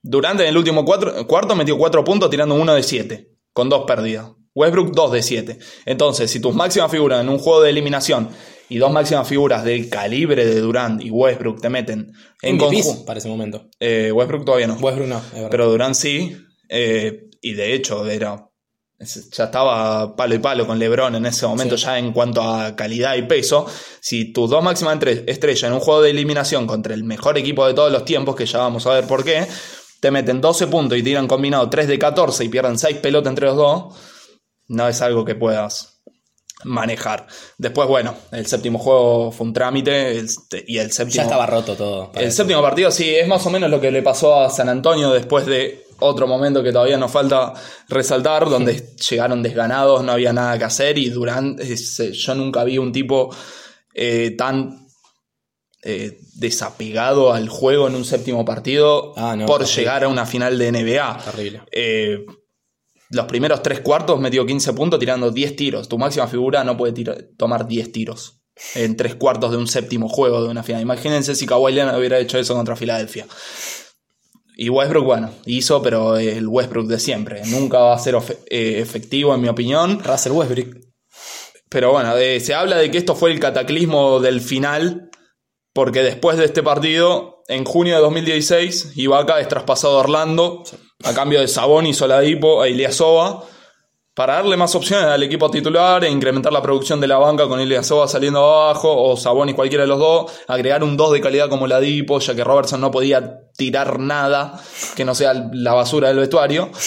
[0.03, 4.31] Durante el último cuatro, cuarto metió 4 puntos tirando uno de 7, con dos pérdidas.
[4.55, 5.59] Westbrook 2 de 7.
[5.87, 8.31] Entonces, si tus máximas figuras en un juego de eliminación
[8.69, 12.13] y dos máximas figuras del calibre de Durant y Westbrook te meten
[12.43, 13.05] en conjunto.
[13.05, 13.69] para ese momento.
[13.81, 14.75] Eh, Westbrook todavía no.
[14.75, 15.49] Westbrook no, es verdad.
[15.51, 16.37] Pero Durant sí.
[16.69, 18.45] eh, y de hecho, era.
[19.01, 21.85] Ya estaba palo y palo con LeBron en ese momento, Sí.
[21.85, 23.65] ya en cuanto a calidad y peso.
[24.01, 27.75] Si tus dos máximas estrellas en un juego de eliminación contra el mejor equipo de
[27.75, 29.47] todos los tiempos, que ya vamos a ver por qué,
[30.01, 33.47] te meten 12 puntos y tiran combinado 3 de 14 y pierden 6 pelotas entre
[33.47, 33.95] los dos,
[34.67, 35.98] no es algo que puedas
[36.65, 37.27] manejar.
[37.57, 40.29] Después, bueno, el séptimo juego fue un trámite el-
[40.67, 41.17] y el séptimo.
[41.17, 42.11] ya estaba roto todo.
[42.15, 42.39] El eso.
[42.39, 45.47] séptimo partido, sí, es más o menos lo que le pasó a San Antonio después
[45.47, 47.53] de otro momento que todavía nos falta
[47.89, 52.79] resaltar, donde llegaron desganados, no había nada que hacer y Durant, ese- yo nunca vi
[52.79, 53.35] un tipo
[53.95, 54.87] eh, tan
[55.83, 59.77] eh, desapegado al juego en un séptimo partido Ah, no, por terrible.
[59.81, 61.19] llegar a una final de NBA.
[61.25, 61.63] Terrible.
[61.71, 62.27] Eh,
[63.11, 65.89] los primeros tres cuartos metió 15 puntos tirando 10 tiros.
[65.89, 68.41] Tu máxima figura no puede tira- tomar 10 tiros
[68.75, 70.83] en tres cuartos de un séptimo juego de una final.
[70.83, 73.27] Imagínense si Kawhi Leonard hubiera hecho eso contra Filadelfia.
[74.57, 77.43] Y Westbrook, bueno, hizo, pero el Westbrook de siempre.
[77.47, 78.17] Nunca va a ser
[78.51, 80.03] eh, efectivo, en mi opinión.
[80.03, 80.77] Russell Westbrook.
[81.69, 85.11] Pero bueno, eh, se habla de que esto fue el cataclismo del final,
[85.73, 90.65] porque después de este partido, en junio de 2016, Ibaka es traspasado a Orlando
[91.05, 93.45] a cambio de Sabonis, Oladipo e Ilyasova
[94.15, 97.61] para darle más opciones al equipo titular e incrementar la producción de la banca con
[97.61, 101.67] Ilyasova saliendo abajo o Sabonis cualquiera de los dos, agregar un 2 de calidad como
[101.67, 104.61] Oladipo, ya que Robertson no podía tirar nada
[104.97, 106.71] que no sea la basura del vestuario.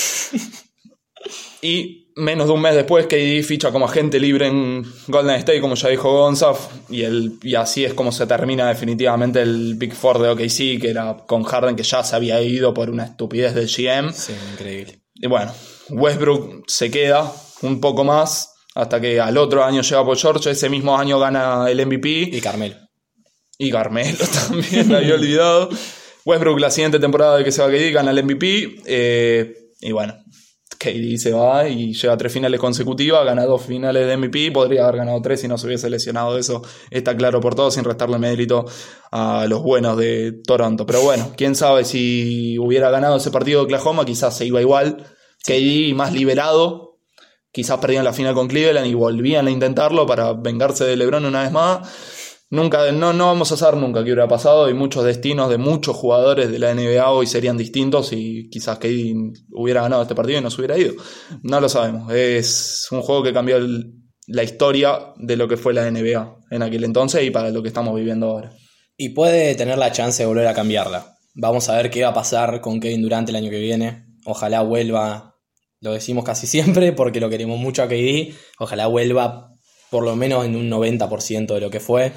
[1.63, 5.75] Y menos de un mes después, KD ficha como agente libre en Golden State, como
[5.75, 10.19] ya dijo Gonzaf, y, el, y así es como se termina definitivamente el Big Four
[10.19, 13.67] de OKC, que era con Harden, que ya se había ido por una estupidez del
[13.67, 14.11] GM.
[14.13, 15.01] Sí, increíble.
[15.15, 15.51] Y bueno,
[15.89, 17.31] Westbrook se queda
[17.61, 21.69] un poco más hasta que al otro año llega Paul George, ese mismo año gana
[21.69, 22.75] el MVP Y Carmelo.
[23.57, 25.69] y Carmelo también, me había olvidado.
[26.25, 28.81] Westbrook la siguiente temporada de que se va KD gana el MVP.
[28.85, 30.13] eh, y bueno,
[30.81, 34.51] KD se va y llega a tres finales consecutivas, gana dos finales de MVP.
[34.51, 36.39] Podría haber ganado tres si no se hubiese lesionado.
[36.39, 38.65] Eso está claro por todo, sin restarle mérito
[39.11, 40.87] a los buenos de Toronto.
[40.87, 45.05] Pero bueno, quién sabe si hubiera ganado ese partido de Oklahoma, quizás se iba igual.
[45.45, 46.97] KD más liberado.
[47.51, 51.43] Quizás perdían la final con Cleveland y volvían a intentarlo para vengarse de LeBron una
[51.43, 51.87] vez más.
[52.51, 55.95] Nunca, no, no vamos a saber nunca qué hubiera pasado y muchos destinos de muchos
[55.95, 59.15] jugadores de la NBA hoy serían distintos y quizás que
[59.53, 60.95] hubiera ganado este partido y no se hubiera ido.
[61.43, 62.11] No lo sabemos.
[62.11, 63.57] Es un juego que cambió
[64.27, 67.69] la historia de lo que fue la NBA en aquel entonces y para lo que
[67.69, 68.51] estamos viviendo ahora.
[68.97, 71.15] Y puede tener la chance de volver a cambiarla.
[71.33, 74.07] Vamos a ver qué va a pasar con Kevin Durant el año que viene.
[74.25, 75.37] Ojalá vuelva,
[75.79, 78.33] lo decimos casi siempre porque lo queremos mucho a KD.
[78.59, 79.53] Ojalá vuelva
[79.89, 82.11] por lo menos en un 90% de lo que fue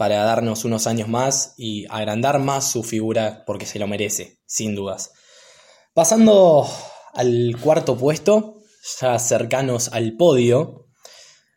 [0.00, 4.74] para darnos unos años más y agrandar más su figura porque se lo merece, sin
[4.74, 5.12] dudas.
[5.92, 6.66] Pasando
[7.12, 8.62] al cuarto puesto,
[8.98, 10.86] ya cercanos al podio,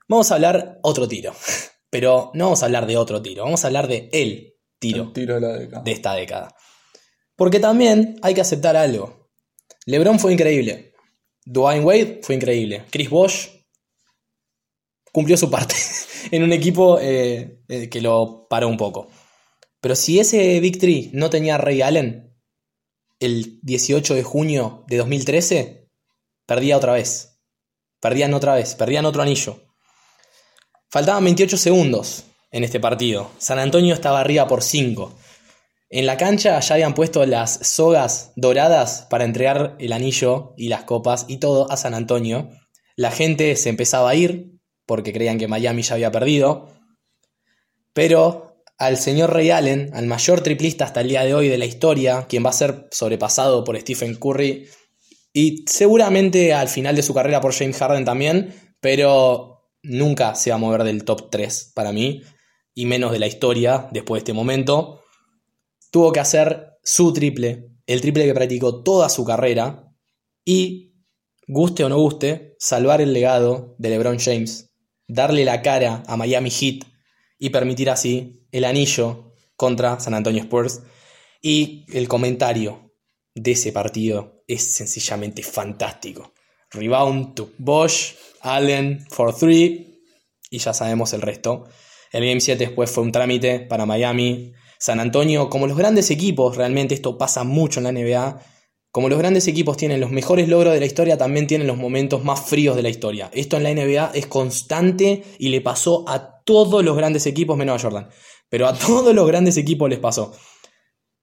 [0.09, 1.33] vamos a hablar otro tiro.
[1.89, 5.39] Pero no vamos a hablar de otro tiro, vamos a hablar de el tiro, tiro
[5.39, 6.53] de, de esta década.
[7.37, 9.31] Porque también hay que aceptar algo.
[9.85, 10.91] LeBron fue increíble.
[11.45, 12.83] Dwayne Wade fue increíble.
[12.91, 13.47] Chris Bosh
[15.13, 15.75] cumplió su parte.
[16.31, 19.07] en un equipo eh, eh, que lo paró un poco.
[19.81, 22.33] Pero si ese Victory no tenía a Ray Allen,
[23.19, 25.89] el 18 de junio de 2013,
[26.45, 27.39] perdía otra vez.
[27.99, 29.61] Perdían otra vez, perdían otro anillo.
[30.89, 33.31] Faltaban 28 segundos en este partido.
[33.37, 35.17] San Antonio estaba arriba por 5.
[35.89, 40.83] En la cancha ya habían puesto las sogas doradas para entregar el anillo y las
[40.83, 42.49] copas y todo a San Antonio.
[42.95, 46.69] La gente se empezaba a ir, porque creían que Miami ya había perdido.
[47.93, 51.65] Pero al señor Ray Allen, al mayor triplista hasta el día de hoy de la
[51.65, 54.67] historia, quien va a ser sobrepasado por Stephen Curry
[55.33, 60.57] y seguramente al final de su carrera por James Harden también, pero nunca se va
[60.57, 62.21] a mover del top 3 para mí,
[62.75, 65.01] y menos de la historia después de este momento.
[65.91, 69.91] Tuvo que hacer su triple, el triple que practicó toda su carrera,
[70.45, 70.93] y,
[71.47, 74.72] guste o no guste, salvar el legado de LeBron James
[75.13, 76.85] darle la cara a Miami Heat
[77.37, 80.81] y permitir así el anillo contra San Antonio Spurs.
[81.41, 82.93] Y el comentario
[83.35, 86.33] de ese partido es sencillamente fantástico.
[86.71, 90.01] Rebound to Bosch, Allen for three
[90.49, 91.65] y ya sabemos el resto.
[92.11, 94.53] El Game 7 después fue un trámite para Miami.
[94.79, 98.41] San Antonio, como los grandes equipos, realmente esto pasa mucho en la NBA,
[98.93, 102.23] como los grandes equipos tienen los mejores logros de la historia, también tienen los momentos
[102.23, 103.31] más fríos de la historia.
[103.33, 107.79] Esto en la NBA es constante y le pasó a todos los grandes equipos, menos
[107.79, 108.09] a Jordan.
[108.49, 110.35] Pero a todos los grandes equipos les pasó.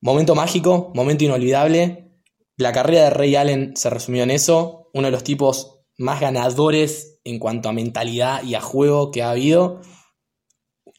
[0.00, 2.10] Momento mágico, momento inolvidable.
[2.56, 4.90] La carrera de Ray Allen se resumió en eso.
[4.92, 9.30] Uno de los tipos más ganadores en cuanto a mentalidad y a juego que ha
[9.30, 9.80] habido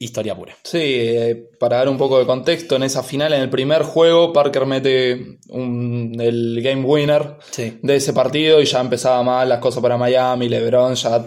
[0.01, 0.55] historia pura.
[0.63, 4.33] Sí, eh, para dar un poco de contexto, en esa final, en el primer juego,
[4.33, 7.37] Parker mete el game winner
[7.81, 11.23] de ese partido y ya empezaba mal las cosas para Miami, LeBron ya,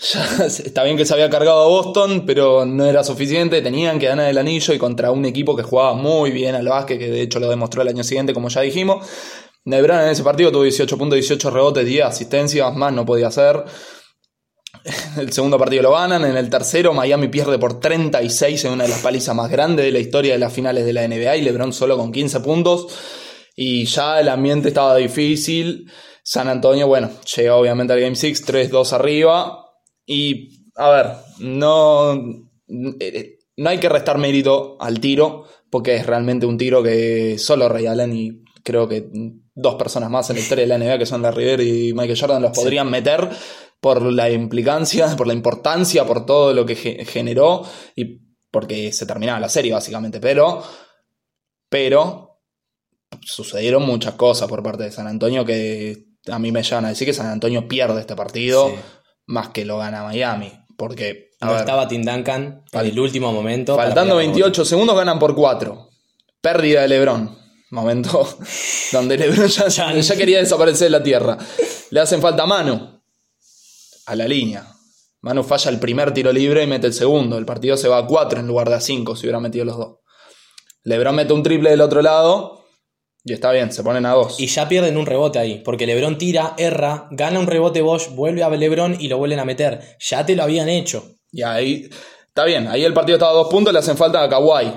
[0.00, 4.06] ya, Está bien que se había cargado a Boston, pero no era suficiente, tenían que
[4.06, 7.22] ganar el anillo y contra un equipo que jugaba muy bien al básquet, que de
[7.22, 9.06] hecho lo demostró el año siguiente, como ya dijimos.
[9.64, 13.64] LeBron en ese partido tuvo 18.18 rebotes, 10 asistencias, más no podía hacer.
[15.18, 16.24] El segundo partido lo ganan.
[16.24, 19.92] En el tercero, Miami pierde por 36 en una de las palizas más grandes de
[19.92, 21.36] la historia de las finales de la NBA.
[21.36, 22.86] Y LeBron solo con 15 puntos.
[23.54, 25.90] Y ya el ambiente estaba difícil.
[26.22, 29.66] San Antonio, bueno, llega obviamente al Game 6, 3-2 arriba.
[30.06, 31.06] Y, a ver,
[31.38, 32.14] no,
[33.56, 37.86] no hay que restar mérito al tiro, porque es realmente un tiro que solo Ray
[37.86, 39.08] Allen y creo que
[39.54, 42.18] dos personas más en la historia de la NBA, que son la River y Michael
[42.18, 43.28] Jordan, los podrían meter
[43.82, 47.64] por la implicancia, por la importancia, por todo lo que generó
[47.96, 50.62] y porque se terminaba la serie básicamente, pero
[51.68, 52.38] pero
[53.22, 57.08] sucedieron muchas cosas por parte de San Antonio que a mí me llevan a decir
[57.08, 58.72] que San Antonio pierde este partido
[59.26, 63.74] más que lo gana Miami, porque no estaba Tim Duncan en el último momento.
[63.74, 65.88] Faltando 28 segundos ganan por 4.
[66.40, 67.36] Pérdida de LeBron.
[67.70, 68.28] Momento
[68.92, 71.36] donde LeBron ya, ya, quería desaparecer de la tierra.
[71.90, 72.91] Le hacen falta mano
[74.06, 74.66] a la línea.
[75.20, 77.38] Manu falla el primer tiro libre y mete el segundo.
[77.38, 79.76] El partido se va a 4 en lugar de a 5 si hubiera metido los
[79.76, 79.98] dos.
[80.84, 82.64] Lebron mete un triple del otro lado
[83.24, 84.40] y está bien, se ponen a 2.
[84.40, 88.42] Y ya pierden un rebote ahí, porque Lebron tira, erra, gana un rebote Bosch, vuelve
[88.42, 89.96] a Lebron y lo vuelven a meter.
[90.00, 91.04] Ya te lo habían hecho.
[91.30, 91.88] Y ahí
[92.26, 94.72] está bien, ahí el partido estaba a 2 puntos, le hacen falta a Kawhi.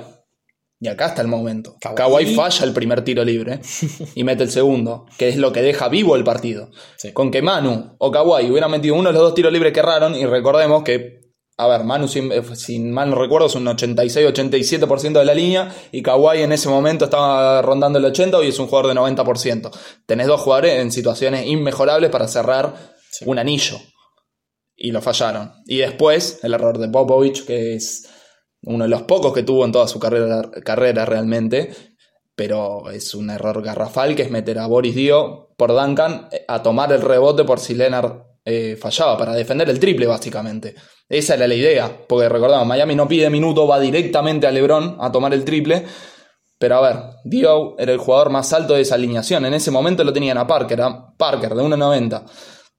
[0.79, 1.77] Y acá está el momento.
[1.79, 3.61] Kawhi, falla el primer tiro libre
[4.15, 6.69] y mete el segundo, que es lo que deja vivo el partido.
[7.13, 10.15] Con que Manu o Kawhi hubieran metido uno de los dos tiros libres que erraron,
[10.15, 11.21] y recordemos que,
[11.57, 12.41] a ver, Manu, sin, eh,
[12.91, 17.61] mal no recuerdo, es un 86-87% de la línea, y Kawhi en ese momento estaba
[17.61, 19.71] rondando el 80% y es un jugador de 90%.
[20.05, 22.95] Tenés dos jugadores en situaciones inmejorables para cerrar
[23.25, 23.77] un anillo.
[24.75, 25.53] Y lo fallaron.
[25.65, 28.09] Y después, el error de Popovich, que es
[28.65, 31.73] uno de los pocos que tuvo en toda su carrera, carrera realmente,
[32.35, 36.61] pero es un error garrafal que es meter a Boris Dio por Duncan eh, a
[36.61, 40.75] tomar el rebote por si Leonard eh, fallaba, para defender el triple básicamente.
[41.09, 45.11] Esa era la idea, porque recordamos, Miami no pide minuto, va directamente a LeBron a
[45.11, 45.85] tomar el triple.
[46.57, 49.45] Pero a ver, Dio era el jugador más alto de esa alineación.
[49.45, 52.23] En ese momento lo tenían a Parker, a Parker de 1.90,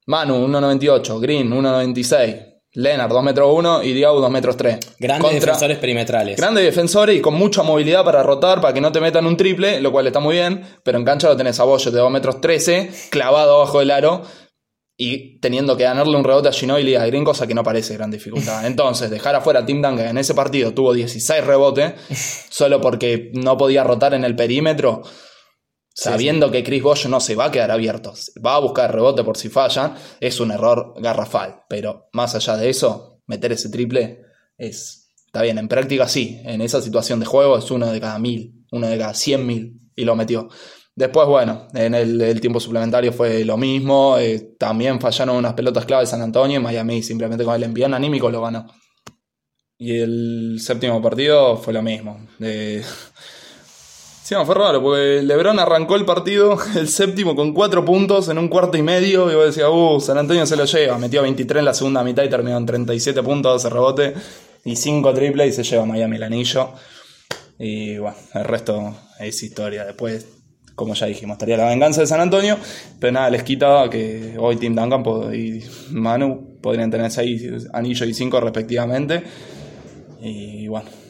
[0.06, 2.55] Manu 1.98, Green 1.96.
[2.76, 4.78] Leonard 2 metros 1 y Diaw 2 metros 3.
[4.98, 6.36] Grandes defensores perimetrales.
[6.36, 9.80] Grandes defensores y con mucha movilidad para rotar, para que no te metan un triple,
[9.80, 10.62] lo cual está muy bien.
[10.82, 14.22] Pero en cancha lo tenés a Bollo de 2 metros 13, clavado abajo del aro
[14.98, 17.94] y teniendo que ganarle un rebote a Ginobili y a Green, cosa que no parece
[17.94, 18.64] gran dificultad.
[18.66, 21.94] Entonces, dejar afuera a Tim Duncan en ese partido tuvo 16 rebotes,
[22.50, 25.02] solo porque no podía rotar en el perímetro
[25.96, 28.12] sabiendo que Chris Bosh no se va a quedar abierto,
[28.44, 31.62] va a buscar rebote por si fallan, es un error garrafal.
[31.68, 34.20] Pero más allá de eso, meter ese triple
[34.58, 35.10] es.
[35.24, 38.64] Está bien, en práctica sí, en esa situación de juego es uno de cada mil,
[38.72, 40.48] uno de cada cien mil, y lo metió.
[40.94, 46.06] Después, bueno, en el, tiempo suplementario fue lo mismo, eh, también fallaron unas pelotas clave
[46.06, 48.66] San Antonio, Miami simplemente con el envión anímico lo ganó.
[49.78, 52.26] Y el séptimo partido fue lo mismo.
[54.26, 58.48] Sí, fue raro, porque Lebron arrancó el partido, el séptimo, con cuatro puntos en un
[58.48, 59.30] cuarto y medio.
[59.30, 60.98] Y vos decías, uh, San Antonio se lo lleva.
[60.98, 64.14] Metió 23 en la segunda mitad y terminó en 37 puntos, de rebote
[64.64, 66.70] y 5 triples y se lleva Miami el anillo.
[67.56, 69.84] Y bueno, el resto es historia.
[69.84, 70.26] Después,
[70.74, 72.58] como ya dijimos, estaría la venganza de San Antonio.
[72.98, 75.62] Pero nada, les quita que hoy Tim Duncan y
[75.92, 79.22] Manu podrían tener 6 anillos y 5 respectivamente.
[80.20, 81.05] Y bueno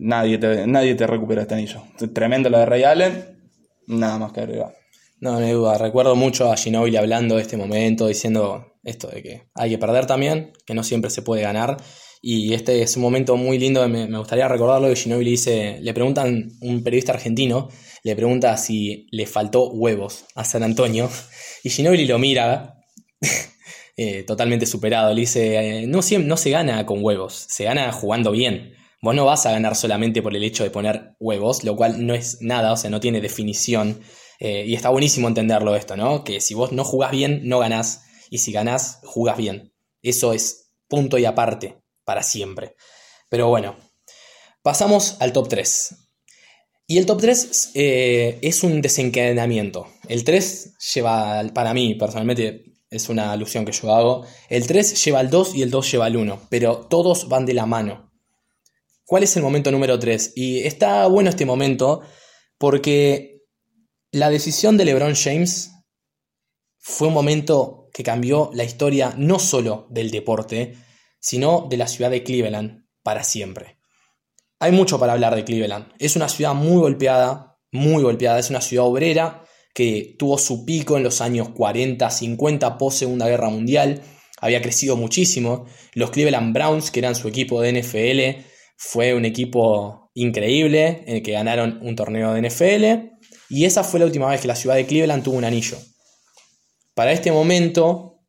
[0.00, 1.82] nadie te, nadie te recupera este anillo.
[2.12, 3.38] Tremendo lo de Ray Allen,
[3.86, 4.74] nada más que agregar.
[5.20, 5.76] No, no hay duda.
[5.78, 10.06] Recuerdo mucho a Ginobili hablando de este momento, diciendo esto de que hay que perder
[10.06, 11.76] también, que no siempre se puede ganar.
[12.22, 15.94] Y este es un momento muy lindo, me, me gustaría recordarlo, que Ginobili dice, le
[15.94, 17.68] preguntan, un periodista argentino,
[18.02, 21.08] le pregunta si le faltó huevos a San Antonio,
[21.64, 22.78] y Ginobili lo mira,
[23.96, 28.32] eh, totalmente superado, le dice, eh, no, no se gana con huevos, se gana jugando
[28.32, 28.74] bien.
[29.02, 32.14] Vos no vas a ganar solamente por el hecho de poner huevos, lo cual no
[32.14, 34.00] es nada, o sea, no tiene definición.
[34.38, 36.22] Eh, y está buenísimo entenderlo esto, ¿no?
[36.22, 38.02] Que si vos no jugás bien, no ganás.
[38.28, 39.72] Y si ganás, jugás bien.
[40.02, 42.76] Eso es punto y aparte, para siempre.
[43.30, 43.76] Pero bueno,
[44.62, 45.94] pasamos al top 3.
[46.86, 49.86] Y el top 3 eh, es un desencadenamiento.
[50.08, 54.26] El 3 lleva, para mí personalmente, es una alusión que yo hago.
[54.48, 56.48] El 3 lleva al 2 y el 2 lleva al 1.
[56.50, 58.09] Pero todos van de la mano.
[59.10, 60.34] ¿Cuál es el momento número 3?
[60.36, 62.02] Y está bueno este momento
[62.58, 63.42] porque
[64.12, 65.72] la decisión de LeBron James
[66.78, 70.76] fue un momento que cambió la historia no solo del deporte,
[71.18, 73.78] sino de la ciudad de Cleveland para siempre.
[74.60, 75.92] Hay mucho para hablar de Cleveland.
[75.98, 78.38] Es una ciudad muy golpeada, muy golpeada.
[78.38, 79.44] Es una ciudad obrera
[79.74, 84.02] que tuvo su pico en los años 40, 50, post Segunda Guerra Mundial.
[84.40, 85.66] Había crecido muchísimo.
[85.94, 88.49] Los Cleveland Browns, que eran su equipo de NFL,
[88.82, 93.14] fue un equipo increíble en el que ganaron un torneo de NFL
[93.50, 95.76] y esa fue la última vez que la ciudad de Cleveland tuvo un anillo.
[96.94, 98.22] Para este momento,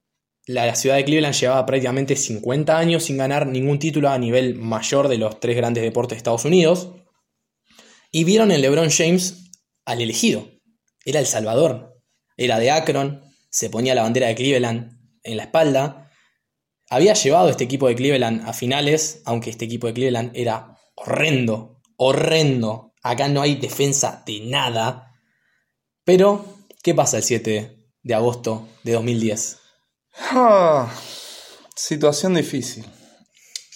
[0.46, 5.08] la ciudad de Cleveland llevaba prácticamente 50 años sin ganar ningún título a nivel mayor
[5.08, 6.96] de los tres grandes deportes de Estados Unidos
[8.12, 9.52] y vieron en LeBron James
[9.86, 10.50] al elegido.
[11.06, 11.98] Era el Salvador,
[12.36, 16.11] era de Akron, se ponía la bandera de Cleveland en la espalda
[16.92, 21.80] había llevado este equipo de Cleveland a finales, aunque este equipo de Cleveland era horrendo,
[21.96, 22.94] horrendo.
[23.02, 25.14] Acá no hay defensa de nada.
[26.04, 26.44] Pero,
[26.84, 29.58] ¿qué pasa el 7 de agosto de 2010?
[30.32, 30.94] Ah,
[31.78, 32.86] situación difícil.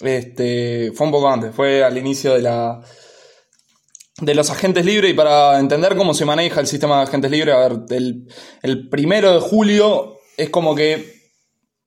[0.00, 2.82] Este, fue un poco antes, fue al inicio de la
[4.18, 7.54] de los agentes libres y para entender cómo se maneja el sistema de agentes libres,
[7.54, 8.28] a ver, el,
[8.62, 11.15] el primero de julio es como que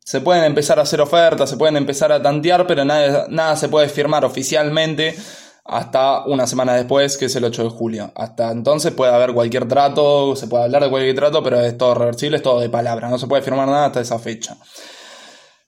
[0.09, 3.69] se pueden empezar a hacer ofertas, se pueden empezar a tantear, pero nada, nada se
[3.69, 5.15] puede firmar oficialmente
[5.63, 8.11] hasta una semana después, que es el 8 de julio.
[8.15, 11.93] Hasta entonces puede haber cualquier trato, se puede hablar de cualquier trato, pero es todo
[11.93, 14.57] reversible, es todo de palabra, no se puede firmar nada hasta esa fecha.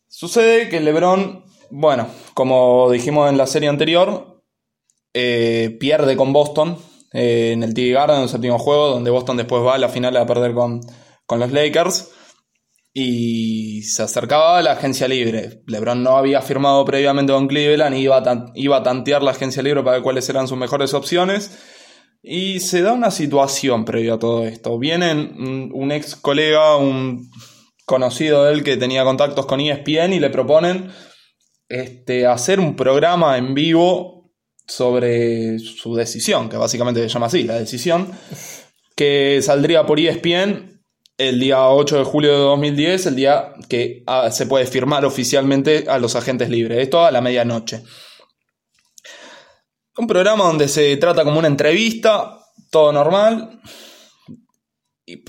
[0.07, 4.41] Sucede que LeBron, bueno, como dijimos en la serie anterior,
[5.13, 6.79] eh, pierde con Boston
[7.13, 9.89] eh, en el TD Garden, en el séptimo juego, donde Boston después va a la
[9.89, 10.81] final a perder con,
[11.27, 12.09] con los Lakers
[12.93, 15.61] y se acercaba a la agencia libre.
[15.65, 18.21] LeBron no había firmado previamente con Cleveland, iba
[18.55, 21.57] iba a tantear la agencia libre para ver cuáles eran sus mejores opciones.
[22.23, 24.77] Y se da una situación previo a todo esto.
[24.77, 27.31] Viene un ex colega, un
[27.85, 30.91] conocido de él que tenía contactos con ESPN y le proponen
[31.67, 34.31] este, hacer un programa en vivo
[34.67, 38.11] sobre su decisión, que básicamente se llama así, la decisión,
[38.95, 40.70] que saldría por ESPN
[41.29, 45.85] el día 8 de julio de 2010, el día que ah, se puede firmar oficialmente
[45.87, 46.79] a los agentes libres.
[46.79, 47.83] Esto a la medianoche.
[49.97, 52.39] Un programa donde se trata como una entrevista,
[52.71, 53.61] todo normal.
[55.05, 55.23] Y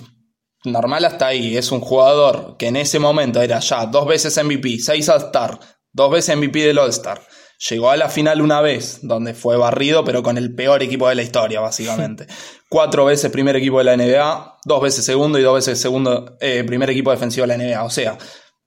[0.64, 1.56] normal hasta ahí.
[1.56, 5.58] Es un jugador que en ese momento era ya dos veces MVP, seis All-Star,
[5.92, 7.20] dos veces MVP del All-Star.
[7.70, 11.14] Llegó a la final una vez, donde fue barrido, pero con el peor equipo de
[11.14, 12.26] la historia, básicamente.
[12.68, 16.64] Cuatro veces primer equipo de la NBA, dos veces segundo y dos veces segundo, eh,
[16.64, 17.84] primer equipo defensivo de la NBA.
[17.84, 18.18] O sea,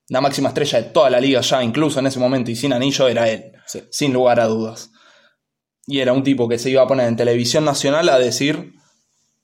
[0.08, 3.06] la máxima estrella de toda la liga ya, incluso en ese momento y sin anillo,
[3.06, 3.52] era él,
[3.90, 4.90] sin lugar a dudas.
[5.86, 8.72] Y era un tipo que se iba a poner en televisión nacional a decir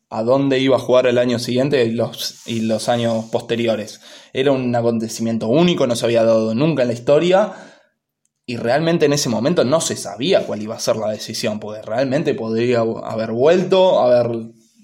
[0.09, 4.01] a dónde iba a jugar el año siguiente y los, y los años posteriores.
[4.33, 7.53] Era un acontecimiento único, no se había dado nunca en la historia
[8.45, 11.83] y realmente en ese momento no se sabía cuál iba a ser la decisión, porque
[11.83, 14.31] realmente podría haber vuelto, haber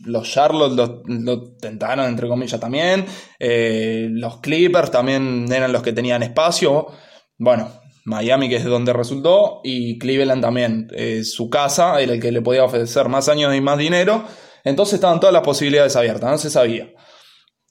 [0.05, 3.05] los Charlotte lo, tentaron entre comillas también,
[3.39, 6.87] eh, los Clippers también eran los que tenían espacio,
[7.37, 7.69] bueno,
[8.05, 12.43] Miami que es donde resultó y Cleveland también, eh, su casa era el que le
[12.43, 14.25] podía ofrecer más años y más dinero,
[14.65, 16.91] entonces estaban todas las posibilidades abiertas, no se sabía.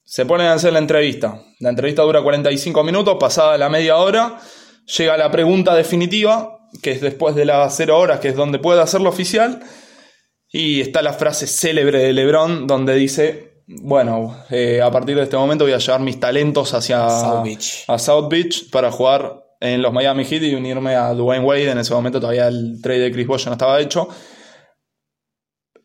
[0.03, 4.39] Se ponen a hacer la entrevista, la entrevista dura 45 minutos, pasada la media hora,
[4.87, 8.81] llega la pregunta definitiva, que es después de las 0 horas, que es donde puede
[8.81, 9.61] hacerlo oficial,
[10.49, 15.37] y está la frase célebre de Lebron, donde dice, bueno, eh, a partir de este
[15.37, 17.83] momento voy a llevar mis talentos hacia South Beach.
[17.87, 21.71] a South Beach para jugar en los Miami Heat y unirme a Dwayne Wade.
[21.71, 24.07] En ese momento todavía el trade de Chris Bosh no estaba hecho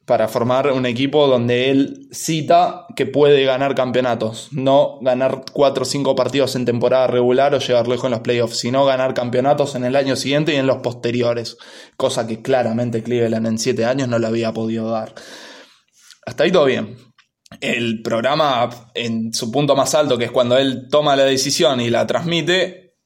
[0.04, 5.86] para formar un equipo donde él cita que puede ganar campeonatos, no ganar 4 o
[5.86, 9.84] 5 partidos en temporada regular o llegar lejos en los playoffs, sino ganar campeonatos en
[9.84, 11.56] el año siguiente y en los posteriores,
[11.96, 15.14] cosa que claramente Cleveland en 7 años no le había podido dar.
[16.26, 16.96] Hasta ahí todo bien.
[17.60, 21.90] El programa en su punto más alto, que es cuando él toma la decisión y
[21.90, 22.96] la transmite,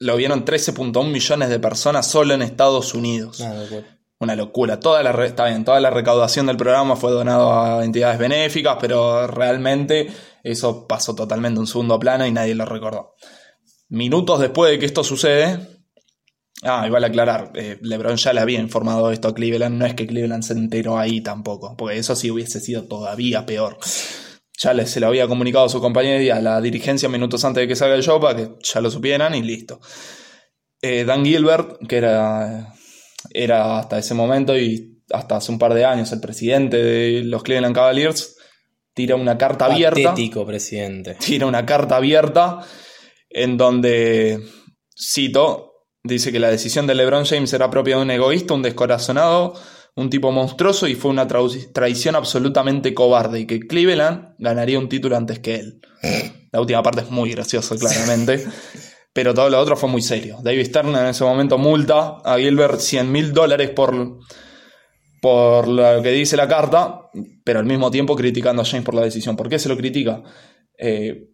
[0.00, 3.38] lo vieron 13.1 millones de personas solo en Estados Unidos.
[3.40, 3.99] Nada, pues.
[4.20, 4.78] Una locura.
[4.78, 9.26] Toda la, está bien, toda la recaudación del programa fue donado a entidades benéficas, pero
[9.26, 10.08] realmente
[10.42, 13.14] eso pasó totalmente a un segundo plano y nadie lo recordó.
[13.88, 15.84] Minutos después de que esto sucede,
[16.62, 20.06] ah, igual aclarar, eh, LeBron ya le había informado esto a Cleveland, no es que
[20.06, 23.78] Cleveland se enteró ahí tampoco, porque eso sí hubiese sido todavía peor.
[24.62, 27.68] Ya se lo había comunicado a su compañero y a la dirigencia minutos antes de
[27.68, 29.80] que salga el show para que ya lo supieran y listo.
[30.82, 32.74] Eh, Dan Gilbert, que era
[33.30, 37.42] era hasta ese momento y hasta hace un par de años el presidente de los
[37.42, 38.36] Cleveland Cavaliers,
[38.94, 40.02] tira una carta abierta.
[40.02, 41.14] Patético presidente.
[41.14, 42.60] Tira una carta abierta
[43.28, 44.40] en donde,
[44.96, 49.54] cito, dice que la decisión de LeBron James era propia de un egoísta, un descorazonado,
[49.96, 55.16] un tipo monstruoso y fue una traición absolutamente cobarde y que Cleveland ganaría un título
[55.16, 55.80] antes que él.
[56.52, 58.44] La última parte es muy graciosa, claramente
[59.12, 60.38] pero todo lo otro fue muy serio.
[60.42, 64.18] David Stern en ese momento multa a Gilbert 100 mil dólares por,
[65.20, 67.10] por lo que dice la carta,
[67.44, 69.36] pero al mismo tiempo criticando a James por la decisión.
[69.36, 70.22] ¿Por qué se lo critica?
[70.78, 71.30] Eh,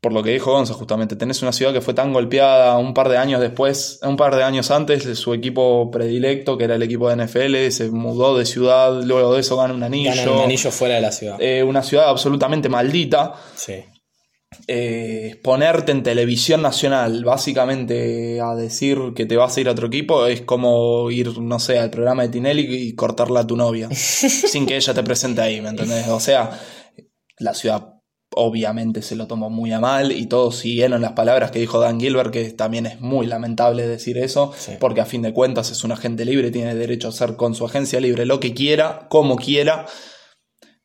[0.00, 3.10] por lo que dijo Gonza, justamente, tenés una ciudad que fue tan golpeada un par
[3.10, 7.10] de años después, un par de años antes, su equipo predilecto, que era el equipo
[7.10, 10.10] de NFL, se mudó de ciudad, luego de eso gana un anillo.
[10.14, 11.36] Gana un anillo fuera de la ciudad.
[11.38, 13.34] Eh, una ciudad absolutamente maldita.
[13.54, 13.74] Sí.
[14.66, 19.86] Eh, ponerte en televisión nacional básicamente a decir que te vas a ir a otro
[19.86, 23.88] equipo es como ir, no sé, al programa de Tinelli y cortarla a tu novia
[23.94, 26.08] sin que ella te presente ahí, ¿me entendés?
[26.08, 26.58] O sea,
[27.38, 27.94] la ciudad
[28.34, 32.00] obviamente se lo tomó muy a mal y todos siguieron las palabras que dijo Dan
[32.00, 35.92] Gilbert, que también es muy lamentable decir eso, porque a fin de cuentas es un
[35.92, 39.86] agente libre, tiene derecho a hacer con su agencia libre lo que quiera, como quiera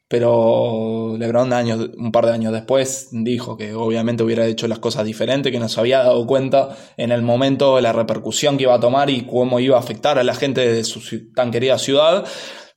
[0.08, 5.06] pero LeBron años, un par de años después dijo que obviamente hubiera hecho las cosas
[5.06, 8.76] diferentes, que no se había dado cuenta en el momento de la repercusión que iba
[8.76, 11.02] a tomar y cómo iba a afectar a la gente de su
[11.34, 12.26] tan querida ciudad.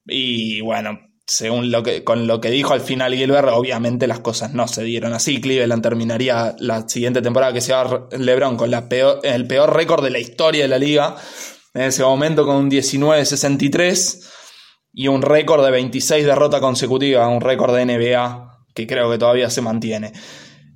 [0.07, 4.55] Y bueno, según lo que, con lo que dijo al final Gilbert, obviamente las cosas
[4.55, 5.39] no se dieron así.
[5.43, 10.19] Cleveland terminaría la siguiente temporada que se va LeBron con el peor récord de la
[10.19, 11.17] historia de la liga.
[11.75, 14.38] En ese momento con un 19-63
[14.99, 19.49] y un récord de 26 derrotas consecutivas, un récord de NBA que creo que todavía
[19.49, 20.13] se mantiene.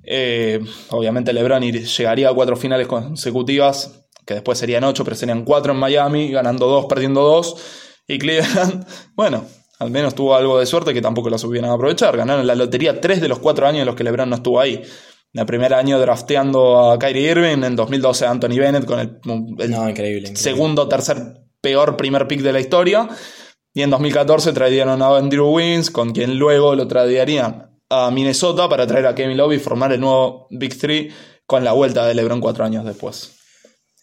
[0.01, 0.61] Eh,
[0.91, 5.79] obviamente LeBron llegaría a cuatro finales consecutivas, que después serían ocho, pero serían cuatro en
[5.79, 7.57] Miami, ganando dos, perdiendo dos.
[8.07, 9.43] Y Cleveland, bueno,
[9.79, 12.15] al menos tuvo algo de suerte que tampoco la supieron aprovechar.
[12.15, 14.81] Ganaron la lotería tres de los cuatro años en los que LeBron no estuvo ahí.
[15.33, 19.35] El primer año drafteando a Kyrie Irving, en 2012 a Anthony Bennett con el, no,
[19.35, 20.35] increíble, increíble.
[20.37, 23.09] segundo tercer peor primer pick de la historia.
[23.73, 28.85] Y en 2014 trajeron a Andrew Wins, con quien luego lo traerían a Minnesota para
[28.85, 31.11] traer a Kevin Love y formar el nuevo Big Three
[31.45, 33.31] con la vuelta de LeBron cuatro años después.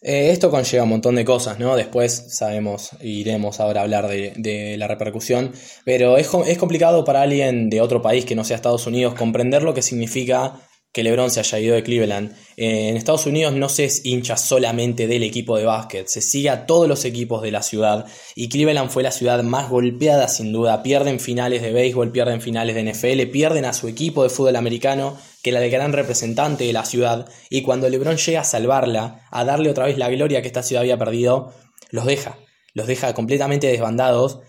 [0.01, 1.75] Eh, esto conlleva un montón de cosas, ¿no?
[1.75, 5.53] Después sabemos, iremos ahora a hablar de, la repercusión,
[5.85, 9.61] pero es, es, complicado para alguien de otro país que no sea Estados Unidos comprender
[9.61, 10.59] lo que significa
[10.91, 12.35] que LeBron se haya ido de Cleveland.
[12.57, 16.49] Eh, en Estados Unidos no se es hincha solamente del equipo de básquet, se sigue
[16.49, 20.51] a todos los equipos de la ciudad y Cleveland fue la ciudad más golpeada sin
[20.51, 20.83] duda.
[20.83, 25.17] Pierden finales de béisbol, pierden finales de NFL, pierden a su equipo de fútbol americano,
[25.41, 29.45] que era el gran representante de la ciudad, y cuando LeBron llega a salvarla, a
[29.45, 31.53] darle otra vez la gloria que esta ciudad había perdido,
[31.89, 32.37] los deja,
[32.73, 34.39] los deja completamente desbandados.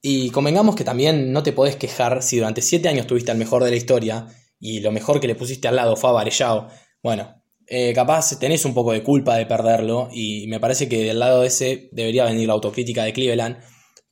[0.00, 3.64] Y convengamos que también no te podés quejar si durante 7 años tuviste al mejor
[3.64, 4.28] de la historia
[4.60, 6.68] y lo mejor que le pusiste al lado fue a
[7.02, 11.18] bueno, eh, capaz tenés un poco de culpa de perderlo y me parece que del
[11.18, 13.58] lado ese debería venir la autocrítica de Cleveland,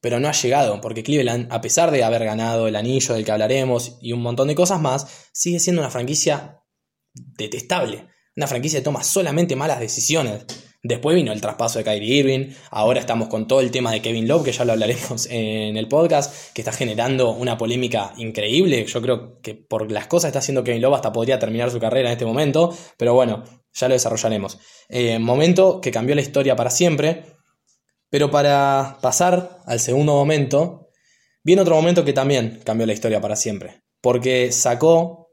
[0.00, 3.32] pero no ha llegado, porque Cleveland, a pesar de haber ganado el anillo del que
[3.32, 6.60] hablaremos y un montón de cosas más, sigue siendo una franquicia
[7.14, 10.44] detestable, una franquicia que toma solamente malas decisiones.
[10.88, 14.28] Después vino el traspaso de Kyrie Irving, ahora estamos con todo el tema de Kevin
[14.28, 18.86] Love, que ya lo hablaremos en el podcast, que está generando una polémica increíble.
[18.86, 21.80] Yo creo que por las cosas que está haciendo Kevin Love hasta podría terminar su
[21.80, 24.60] carrera en este momento, pero bueno, ya lo desarrollaremos.
[24.88, 27.24] Eh, momento que cambió la historia para siempre,
[28.08, 30.90] pero para pasar al segundo momento,
[31.42, 35.30] viene otro momento que también cambió la historia para siempre, porque sacó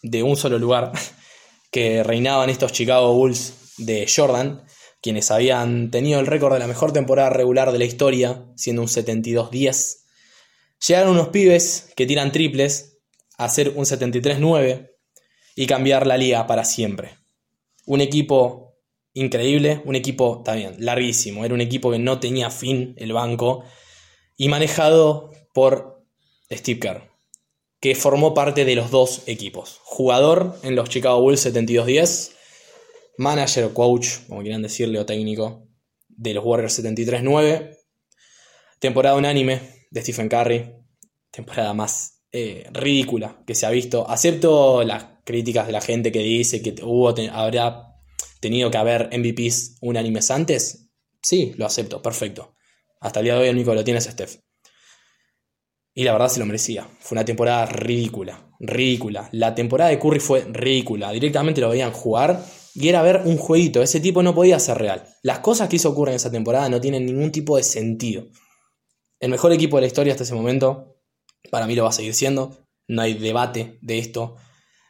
[0.00, 0.92] de un solo lugar
[1.72, 4.62] que reinaban estos Chicago Bulls de Jordan
[5.00, 8.88] quienes habían tenido el récord de la mejor temporada regular de la historia, siendo un
[8.88, 9.98] 72-10.
[10.86, 12.98] Llegaron unos pibes que tiran triples
[13.38, 14.90] a hacer un 73-9
[15.54, 17.18] y cambiar la liga para siempre.
[17.86, 18.76] Un equipo
[19.14, 23.64] increíble, un equipo también larguísimo, era un equipo que no tenía fin el banco
[24.36, 26.04] y manejado por
[26.50, 27.10] Steve Kerr,
[27.80, 29.80] que formó parte de los dos equipos.
[29.84, 32.35] Jugador en los Chicago Bulls 72-10
[33.18, 35.68] manager o coach, como quieran decirle, o técnico
[36.08, 37.76] de los Warriors 73-9.
[38.78, 39.60] Temporada unánime
[39.90, 40.72] de Stephen Curry.
[41.30, 44.08] Temporada más eh, ridícula que se ha visto.
[44.08, 47.94] Acepto las críticas de la gente que dice que hubo, habrá
[48.40, 50.88] tenido que haber MVPs unánimes antes.
[51.22, 52.54] Sí, lo acepto, perfecto.
[53.00, 54.36] Hasta el día de hoy el único que lo tiene es Steph.
[55.94, 56.86] Y la verdad se lo merecía.
[57.00, 59.28] Fue una temporada ridícula, ridícula.
[59.32, 61.10] La temporada de Curry fue ridícula.
[61.10, 62.44] Directamente lo veían jugar
[62.78, 63.82] y era ver un jueguito.
[63.82, 65.08] Ese tipo no podía ser real.
[65.22, 68.28] Las cosas que hizo ocurrir en esa temporada no tienen ningún tipo de sentido.
[69.18, 70.98] El mejor equipo de la historia hasta ese momento,
[71.50, 72.66] para mí lo va a seguir siendo.
[72.86, 74.36] No hay debate de esto.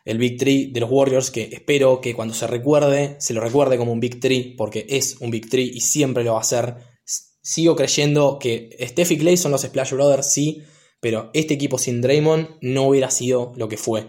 [0.04, 3.78] El Big Tree de los Warriors, que espero que cuando se recuerde, se lo recuerde
[3.78, 6.76] como un Big Tree, porque es un Big Tree y siempre lo va a ser.
[7.04, 10.62] Sigo creyendo que Steph y Clay son los Splash Brothers, sí,
[11.00, 14.08] pero este equipo sin Draymond no hubiera sido lo que fue.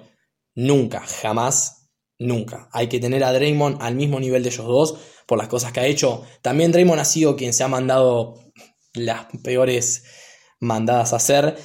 [0.55, 1.76] Nunca, jamás
[2.19, 2.67] Nunca.
[2.71, 4.97] Hay que tener a Draymond al mismo nivel de ellos dos
[5.27, 6.23] por las cosas que ha hecho.
[6.41, 8.35] También Draymond ha sido quien se ha mandado
[8.93, 10.03] las peores
[10.59, 11.55] mandadas a hacer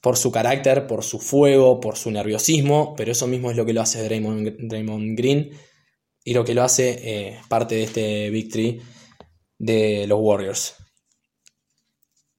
[0.00, 3.72] por su carácter, por su fuego, por su nerviosismo, pero eso mismo es lo que
[3.72, 5.50] lo hace Draymond, Green
[6.22, 8.82] y lo que lo hace eh, parte de este victory
[9.58, 10.74] de los Warriors.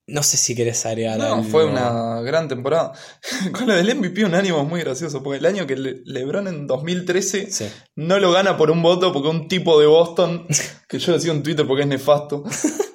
[0.07, 2.93] No sé si querés agregar No, fue una gran temporada.
[3.51, 7.49] Con lo del MVP un ánimo muy gracioso, porque el año que LeBron en 2013
[7.95, 10.45] no lo gana por un voto, porque un tipo de Boston,
[10.87, 12.43] que yo lo sigo en Twitter porque es nefasto,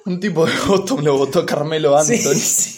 [0.05, 2.13] un tipo de Boston lo votó Carmelo Anthony.
[2.35, 2.77] sí.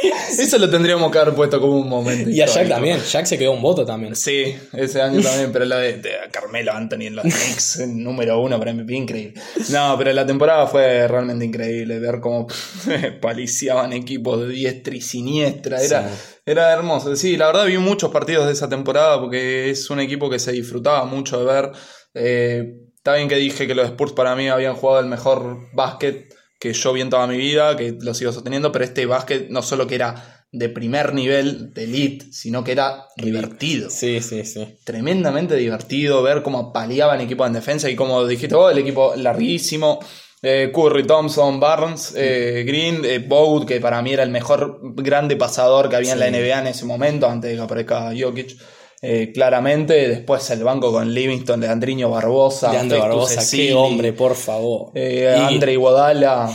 [0.38, 2.30] Eso lo tendríamos que haber puesto como un momento.
[2.30, 3.00] Y a Jack también.
[3.00, 4.16] Jack se quedó un voto también.
[4.16, 8.72] Sí, ese año también, pero la de, Carmelo Anthony en los Knicks, número uno para
[8.72, 9.40] MVP, increíble.
[9.70, 11.98] No, pero la temporada fue realmente increíble.
[11.98, 12.46] Ver cómo
[13.20, 15.82] paliciaban equipos de diestra y siniestra.
[15.82, 16.08] Era,
[16.46, 17.14] era hermoso.
[17.16, 20.52] Sí, la verdad vi muchos partidos de esa temporada porque es un equipo que se
[20.52, 21.72] disfrutaba mucho de ver.
[22.14, 22.64] Eh,
[22.96, 26.29] está bien que dije que los Spurs para mí habían jugado el mejor básquet
[26.60, 29.62] que yo vi en toda mi vida, que lo sigo sosteniendo, pero este básquet no
[29.62, 33.88] solo que era de primer nivel, de elite, sino que era divertido.
[33.88, 34.78] Sí, sí, sí.
[34.84, 40.00] Tremendamente divertido ver cómo paliaban equipos en defensa y como dijiste vos, el equipo larguísimo.
[40.42, 45.36] Eh, Curry, Thompson, Barnes, eh, Green, eh, Bogut, que para mí era el mejor grande
[45.36, 48.58] pasador que había en la NBA en ese momento, antes de que aparezca Jokic.
[49.02, 50.08] Eh, claramente.
[50.08, 52.72] Después el banco con Livingston, Leandriño Barbosa.
[52.72, 54.90] Leandro Barbosa, qué hombre, por favor.
[54.94, 56.52] Eh, Andre Iguodala.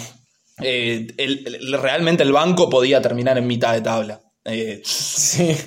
[0.62, 1.08] Eh,
[1.82, 4.22] realmente el banco podía terminar en mitad de tabla.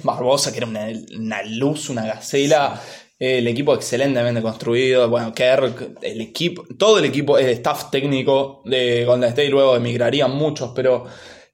[0.05, 2.81] Barbosa, que era una, luz, una gacela.
[3.18, 5.09] El equipo excelentemente construido.
[5.09, 10.31] Bueno, Kerr, el equipo, todo el equipo, el staff técnico de Golden State, luego emigrarían
[10.31, 11.07] muchos, pero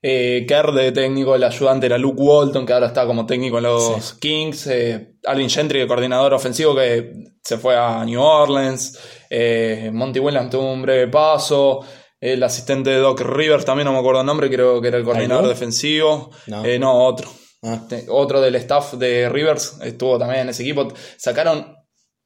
[0.07, 3.65] eh, Kerr de técnico, el ayudante era Luke Walton, que ahora está como técnico en
[3.65, 4.67] los Kings.
[4.67, 7.11] Eh, Alvin Gentry, el coordinador ofensivo, que
[7.43, 8.99] se fue a New Orleans.
[9.31, 11.81] Eh, Monty Williams tuvo un breve paso.
[12.21, 15.05] El asistente de Doc Rivers, también no me acuerdo el nombre, creo que era el
[15.05, 16.31] coordinador defensivo.
[16.49, 17.31] No, eh, no otro.
[17.63, 17.81] Ah.
[18.09, 20.87] Otro del staff de Rivers estuvo también en ese equipo.
[21.17, 21.77] Sacaron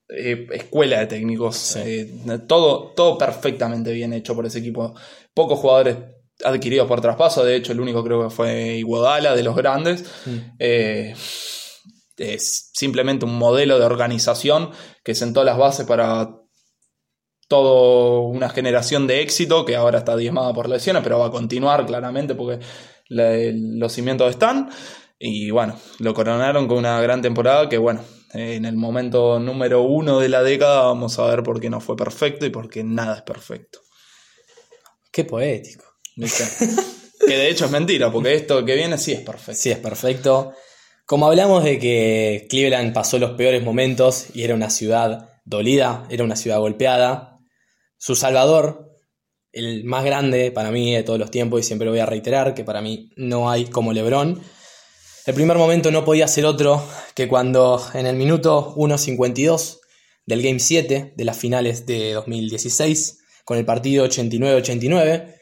[0.08, 1.76] eh, escuela de técnicos.
[1.76, 2.10] Eh,
[2.48, 4.94] todo, todo perfectamente bien hecho por ese equipo.
[5.32, 5.96] Pocos jugadores
[6.44, 7.44] adquiridos por traspaso.
[7.44, 10.04] De hecho, el único creo que fue Iguodala de los grandes.
[10.26, 10.62] Mm.
[12.18, 14.70] es simplemente un modelo de organización
[15.04, 16.30] que sentó las bases para
[17.48, 21.86] toda una generación de éxito que ahora está diezmada por lesiones, pero va a continuar
[21.86, 22.64] claramente porque
[23.08, 24.70] los cimientos están.
[25.18, 28.02] Y bueno, lo coronaron con una gran temporada que bueno,
[28.34, 31.96] en el momento número uno de la década vamos a ver por qué no fue
[31.96, 33.80] perfecto y por qué nada es perfecto.
[35.10, 35.87] Qué poético.
[37.26, 39.60] Que de hecho es mentira, porque esto que viene sí es perfecto.
[39.60, 40.52] Sí es perfecto.
[41.06, 46.24] Como hablamos de que Cleveland pasó los peores momentos y era una ciudad dolida, era
[46.24, 47.38] una ciudad golpeada,
[47.96, 48.98] su salvador,
[49.52, 52.54] el más grande para mí de todos los tiempos, y siempre lo voy a reiterar,
[52.54, 54.42] que para mí no hay como Lebron.
[55.26, 56.82] El primer momento no podía ser otro
[57.14, 59.78] que cuando en el minuto 1.52
[60.26, 65.37] del Game 7 de las finales de 2016, con el partido 89-89,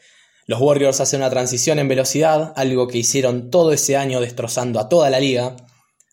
[0.47, 4.89] los Warriors hacen una transición en velocidad, algo que hicieron todo ese año destrozando a
[4.89, 5.57] toda la liga.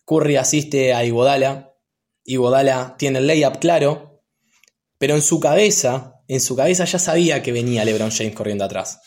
[0.06, 1.74] Curry asiste a Iguodala,
[2.26, 4.24] Iguodala tiene el layup claro,
[4.98, 9.02] pero en su cabeza en su cabeza ya sabía que venía LeBron James corriendo atrás.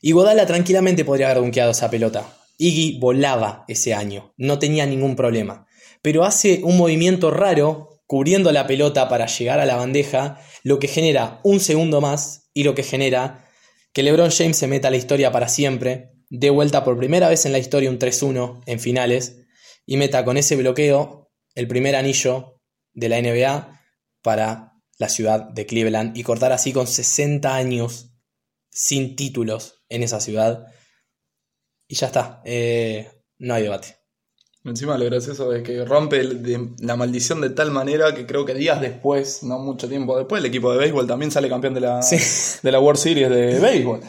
[0.00, 2.26] Y Godala tranquilamente podría haber dunkeado esa pelota.
[2.58, 5.66] Iggy volaba ese año, no tenía ningún problema.
[6.02, 10.88] Pero hace un movimiento raro cubriendo la pelota para llegar a la bandeja, lo que
[10.88, 13.45] genera un segundo más y lo que genera
[13.96, 17.46] que LeBron James se meta a la historia para siempre, de vuelta por primera vez
[17.46, 19.46] en la historia un 3-1 en finales
[19.86, 22.60] y meta con ese bloqueo el primer anillo
[22.92, 23.80] de la NBA
[24.20, 28.10] para la ciudad de Cleveland y cortar así con 60 años
[28.70, 30.66] sin títulos en esa ciudad.
[31.88, 33.95] Y ya está, eh, no hay debate.
[34.66, 36.28] Encima lo gracioso es que rompe
[36.80, 40.46] la maldición de tal manera que creo que días después, no mucho tiempo después, el
[40.46, 42.00] equipo de béisbol también sale campeón de la,
[42.62, 44.00] de la World Series de béisbol.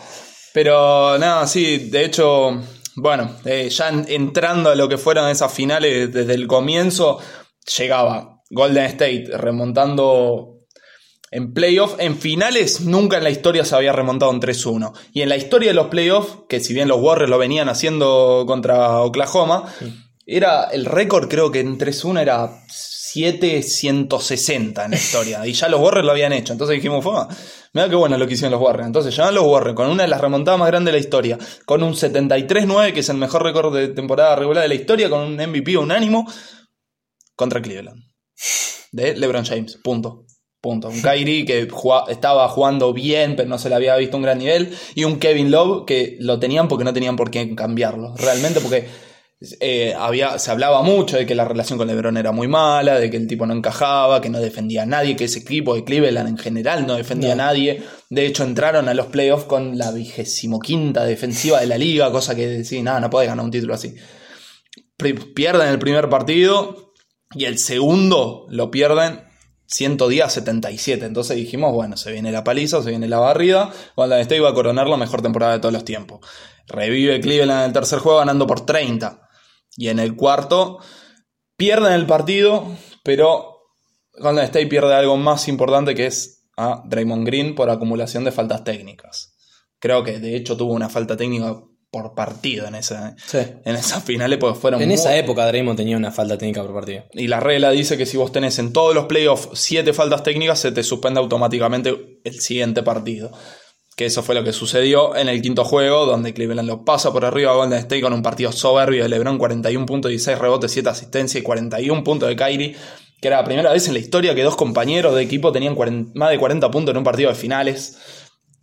[0.53, 2.60] Pero nada, sí, de hecho,
[2.95, 7.20] bueno, eh, ya entrando a lo que fueron esas finales desde el comienzo,
[7.78, 10.58] llegaba Golden State remontando
[11.30, 14.93] en playoffs, en finales, nunca en la historia se había remontado un 3-1.
[15.14, 18.45] Y en la historia de los playoffs, que si bien los Warriors lo venían haciendo
[18.47, 19.72] contra Oklahoma,
[20.28, 25.47] era el récord, creo que en 3-1 era 760 en la historia.
[25.47, 26.51] y ya los Warriors lo habían hecho.
[26.51, 27.05] Entonces dijimos,
[27.73, 28.88] mira qué bueno lo que hicieron los Warriors.
[28.88, 31.82] Entonces llegan los Warriors con una de las remontadas más grandes de la historia, con
[31.82, 35.36] un 73-9, que es el mejor récord de temporada regular de la historia, con un
[35.36, 36.30] MVP unánimo,
[37.36, 38.03] contra Cleveland.
[38.91, 40.25] De LeBron James, punto.
[40.59, 40.89] Punto.
[40.89, 41.69] Un Kyrie que
[42.09, 44.75] estaba jugando bien, pero no se le había visto un gran nivel.
[44.95, 48.13] Y un Kevin Love que lo tenían porque no tenían por qué cambiarlo.
[48.17, 48.89] Realmente porque
[49.39, 53.11] eh, había, se hablaba mucho de que la relación con LeBron era muy mala, de
[53.11, 56.27] que el tipo no encajaba, que no defendía a nadie, que ese equipo de Cleveland
[56.27, 57.83] en general no defendía a nadie.
[58.09, 62.35] De hecho, entraron a los playoffs con la vigésimo quinta defensiva de la liga, cosa
[62.35, 63.95] que decía, nada, no puede ganar un título así.
[65.35, 66.93] Pierden el primer partido
[67.35, 69.22] y el segundo lo pierden
[69.68, 71.05] 110 77.
[71.05, 73.72] Entonces dijimos, bueno, se viene la paliza, se viene la barrida.
[73.95, 76.26] Golden State iba a coronar la mejor temporada de todos los tiempos.
[76.65, 79.27] Revive Cleveland en el tercer juego ganando por 30.
[79.78, 80.80] Y en el cuarto
[81.56, 82.68] pierden el partido,
[83.04, 83.58] pero
[84.14, 88.64] Golden State pierde algo más importante que es a Draymond Green por acumulación de faltas
[88.64, 89.36] técnicas.
[89.80, 91.56] Creo que de hecho tuvo una falta técnica
[91.91, 94.82] por partido en esa, en esas finales, porque fueron.
[94.82, 97.06] En esa época Draymond tenía una falta técnica por partido.
[97.14, 100.60] Y la regla dice que si vos tenés en todos los playoffs siete faltas técnicas,
[100.60, 103.32] se te suspende automáticamente el siguiente partido.
[103.98, 107.26] Que eso fue lo que sucedió en el quinto juego, donde Cleveland lo pasa por
[107.26, 110.88] arriba a Golden State con un partido soberbio de LeBron, 41 puntos, 16 rebotes, 7
[110.88, 112.76] asistencias y 41 puntos de Kyrie,
[113.19, 115.76] que era la primera vez en la historia que dos compañeros de equipo tenían
[116.14, 117.98] más de 40 puntos en un partido de finales.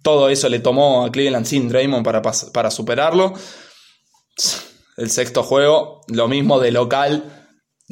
[0.02, 3.34] Todo eso le tomó a Cleveland sin Draymond para, para superarlo.
[4.96, 7.43] El sexto juego, lo mismo de local.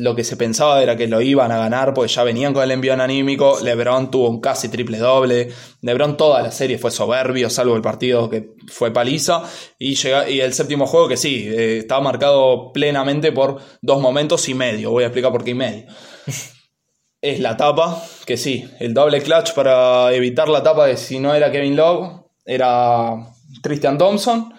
[0.02, 2.72] Lo que se pensaba era que lo iban a ganar porque ya venían con el
[2.72, 3.60] envío anímico.
[3.62, 5.48] LeBron tuvo un casi triple doble.
[5.80, 9.44] LeBron toda la serie fue soberbio, salvo el partido que fue paliza.
[9.78, 14.48] Y, llega, y el séptimo juego que sí, eh, estaba marcado plenamente por dos momentos
[14.48, 14.90] y medio.
[14.90, 15.84] Voy a explicar por qué y medio.
[17.22, 21.32] es la tapa, que sí, el doble clutch para evitar la tapa de si no
[21.32, 23.28] era Kevin Love, era
[23.62, 24.52] Christian Thompson.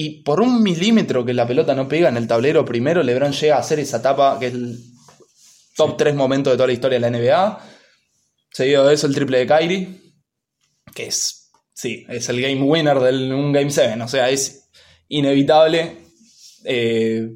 [0.00, 3.56] Y por un milímetro que la pelota no pega en el tablero primero, LeBron llega
[3.56, 4.78] a hacer esa tapa, que es el
[5.74, 7.58] top 3 momento de toda la historia de la NBA.
[8.52, 9.88] Seguido de eso, el triple de Kyrie,
[10.94, 14.00] que es, sí, es el game winner de un Game 7.
[14.00, 14.68] O sea, es
[15.08, 15.96] inevitable
[16.62, 17.28] eh,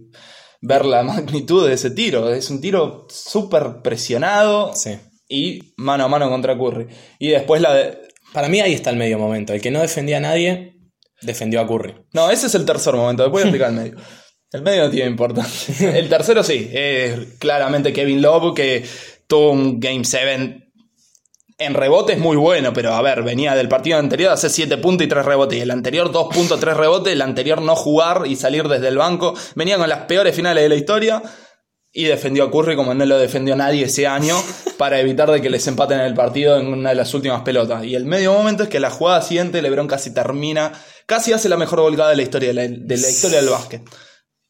[0.60, 2.32] ver la magnitud de ese tiro.
[2.32, 4.98] Es un tiro súper presionado Sí.
[5.28, 6.86] y mano a mano contra Curry.
[7.18, 7.98] Y después la de,
[8.32, 9.52] Para mí ahí está el medio momento.
[9.52, 10.76] El que no defendía a nadie,
[11.23, 11.94] defendió a Curry.
[12.12, 13.97] No, ese es el tercer momento, después voy a explicar el medio.
[14.53, 15.97] El medio no tiene importancia.
[15.99, 18.85] El tercero sí, es claramente Kevin Love, que
[19.27, 20.73] tuvo un Game 7
[21.57, 25.07] en rebotes muy bueno, pero a ver, venía del partido anterior a hacer 7 puntos
[25.07, 28.36] y 3 rebotes, y el anterior 2 puntos, 3 rebotes, el anterior no jugar y
[28.36, 29.35] salir desde el banco.
[29.55, 31.23] Venía con las peores finales de la historia
[31.93, 34.36] y defendió a Curry como no lo defendió nadie ese año
[34.78, 37.85] para evitar de que les empaten el partido en una de las últimas pelotas.
[37.85, 40.73] Y el medio momento es que la jugada siguiente LeBron casi termina,
[41.06, 43.82] casi hace la mejor volcada de la historia de la, de la historia del básquet.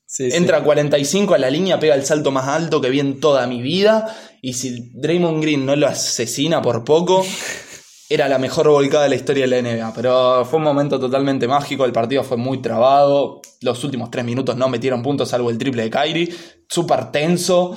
[0.06, 0.36] Sí, sí.
[0.36, 3.46] Entra a 45 a la línea, pega el salto más alto que vi en toda
[3.46, 4.14] mi vida.
[4.42, 7.24] Y si Draymond Green no lo asesina por poco,
[8.12, 9.92] era la mejor volcada de la historia de la NBA.
[9.94, 11.84] Pero fue un momento totalmente mágico.
[11.84, 13.40] El partido fue muy trabado.
[13.60, 16.28] Los últimos tres minutos no metieron puntos, salvo el triple de Kyrie.
[16.68, 17.76] Súper tenso.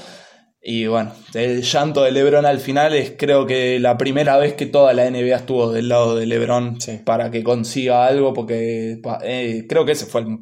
[0.61, 4.65] Y bueno, el llanto de LeBron al final es creo que la primera vez que
[4.65, 7.01] toda la NBA estuvo del lado de LeBron Sí.
[7.05, 10.39] para que consiga algo, porque eh, creo que ese fue el,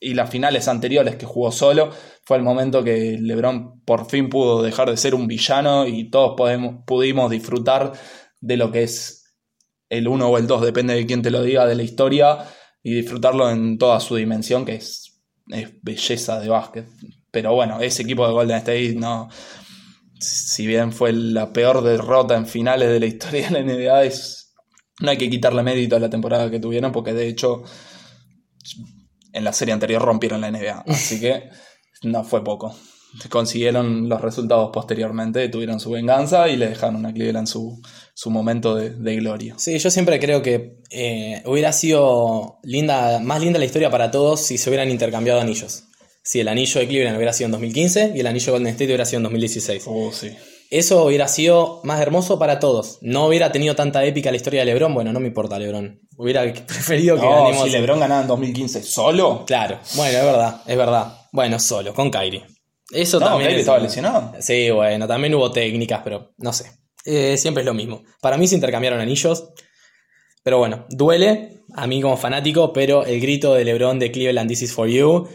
[0.00, 1.90] y las finales anteriores que jugó solo,
[2.24, 6.34] fue el momento que LeBron por fin pudo dejar de ser un villano y todos
[6.36, 7.92] podemos, pudimos disfrutar
[8.42, 9.24] de lo que es
[9.88, 12.38] el 1 o el 2, depende de quién te lo diga, de la historia
[12.82, 16.86] y disfrutarlo en toda su dimensión, que es, es belleza de básquet.
[17.30, 19.28] Pero bueno, ese equipo de Golden State no.
[20.18, 24.54] Si bien fue la peor derrota en finales de la historia de la NBA, es,
[25.00, 27.62] no hay que quitarle mérito a la temporada que tuvieron, porque de hecho
[29.32, 30.84] en la serie anterior rompieron la NBA.
[30.86, 31.48] Así que
[32.02, 32.76] no fue poco.
[33.28, 37.80] Consiguieron los resultados posteriormente, tuvieron su venganza y le dejaron a Cleveland su,
[38.14, 39.54] su momento de, de gloria.
[39.58, 44.40] Sí, yo siempre creo que eh, hubiera sido linda, más linda la historia para todos
[44.40, 45.84] si se hubieran intercambiado anillos.
[46.24, 48.86] Si el anillo de Cleveland hubiera sido en 2015 y el anillo de Golden State
[48.86, 49.82] hubiera sido en 2016.
[49.86, 50.30] Oh, sí.
[50.70, 52.98] Eso hubiera sido más hermoso para todos.
[53.02, 54.94] No hubiera tenido tanta épica la historia de LeBron.
[54.94, 56.00] Bueno, no me importa LeBron.
[56.16, 57.64] Hubiera preferido que No, ganemos.
[57.64, 59.44] si LeBron ganaba en 2015 solo.
[59.46, 61.18] Claro, bueno, es verdad, es verdad.
[61.32, 62.44] Bueno, solo, con Kyrie.
[62.92, 63.50] Eso No, también.
[63.52, 64.32] Es- estaba lesionado.
[64.40, 66.70] Sí, bueno, también hubo técnicas, pero no sé.
[67.04, 68.02] Eh, siempre es lo mismo.
[68.20, 69.48] Para mí se intercambiaron anillos.
[70.44, 74.62] Pero bueno, duele a mí como fanático, pero el grito de LeBron de Cleveland, This
[74.62, 75.28] is for you.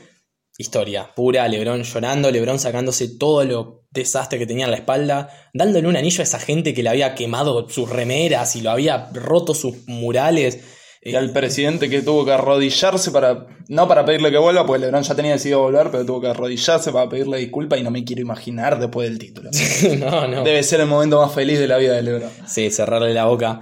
[0.57, 5.87] Historia pura, LeBron llorando, LeBron sacándose todo lo desastre que tenía en la espalda, dándole
[5.87, 9.53] un anillo a esa gente que le había quemado sus remeras y lo había roto
[9.53, 10.59] sus murales.
[11.01, 13.47] Y al presidente que tuvo que arrodillarse para.
[13.69, 16.91] No para pedirle que vuelva, porque LeBron ya tenía decidido volver, pero tuvo que arrodillarse
[16.91, 19.49] para pedirle disculpas y no me quiero imaginar después del título.
[19.99, 20.43] no, no.
[20.43, 22.31] Debe ser el momento más feliz de la vida de LeBron.
[22.45, 23.59] Sí, cerrarle la boca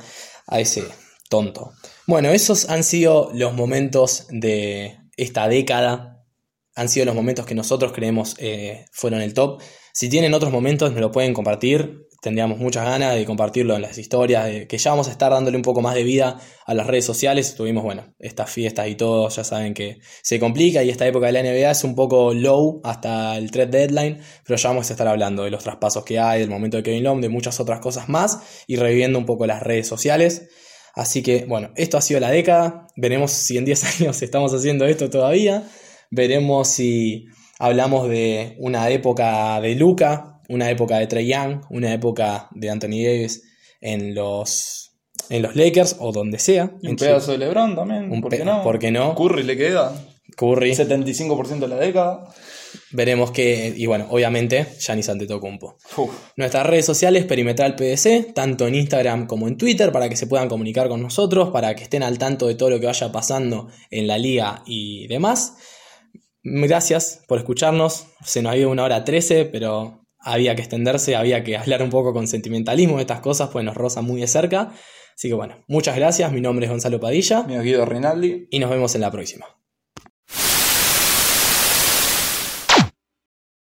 [0.48, 0.86] a ese
[1.30, 1.74] tonto.
[2.08, 6.24] Bueno, esos han sido los momentos de esta década.
[6.76, 9.62] Han sido los momentos que nosotros creemos eh, fueron el top.
[9.94, 12.05] Si tienen otros momentos, me lo pueden compartir.
[12.26, 15.58] Tendríamos muchas ganas de compartirlo en las historias, de que ya vamos a estar dándole
[15.58, 17.54] un poco más de vida a las redes sociales.
[17.54, 21.34] Tuvimos, bueno, estas fiestas y todo, ya saben que se complica y esta época de
[21.34, 25.08] la NBA es un poco low hasta el trade deadline, pero ya vamos a estar
[25.08, 28.10] hablando de los traspasos que hay, del momento de Kevin Love, de muchas otras cosas
[28.10, 30.50] más y reviviendo un poco las redes sociales.
[30.96, 32.88] Así que, bueno, esto ha sido la década.
[32.96, 35.62] Veremos si en 10 años estamos haciendo esto todavía.
[36.10, 37.28] Veremos si
[37.60, 43.04] hablamos de una época de Luca, una época de Trey Young, una época de Anthony
[43.04, 43.44] Davis
[43.82, 44.92] en los,
[45.30, 46.72] en los Lakers o donde sea.
[46.82, 48.12] Y un pedazo de LeBron también.
[48.12, 48.64] Un ¿Por qué no?
[48.64, 49.16] ¿por qué no?
[49.16, 49.94] Curry le queda.
[50.36, 50.74] Curry.
[50.74, 52.28] 75% de la década.
[52.92, 55.78] Veremos que, y bueno, obviamente, Giannis Antetokounmpo.
[55.98, 56.12] Uf.
[56.36, 60.50] Nuestras redes sociales, Perimetral PDC, tanto en Instagram como en Twitter, para que se puedan
[60.50, 64.08] comunicar con nosotros, para que estén al tanto de todo lo que vaya pasando en
[64.08, 65.56] la liga y demás.
[66.44, 68.08] Gracias por escucharnos.
[68.24, 71.90] Se nos ha ido una hora 13, pero había que extenderse, había que hablar un
[71.90, 74.74] poco con sentimentalismo de estas cosas, pues nos roza muy de cerca.
[75.16, 76.32] Así que bueno, muchas gracias.
[76.34, 78.48] Mi nombre es Gonzalo Padilla Mío Guido Rinaldi.
[78.50, 79.46] y nos vemos en la próxima.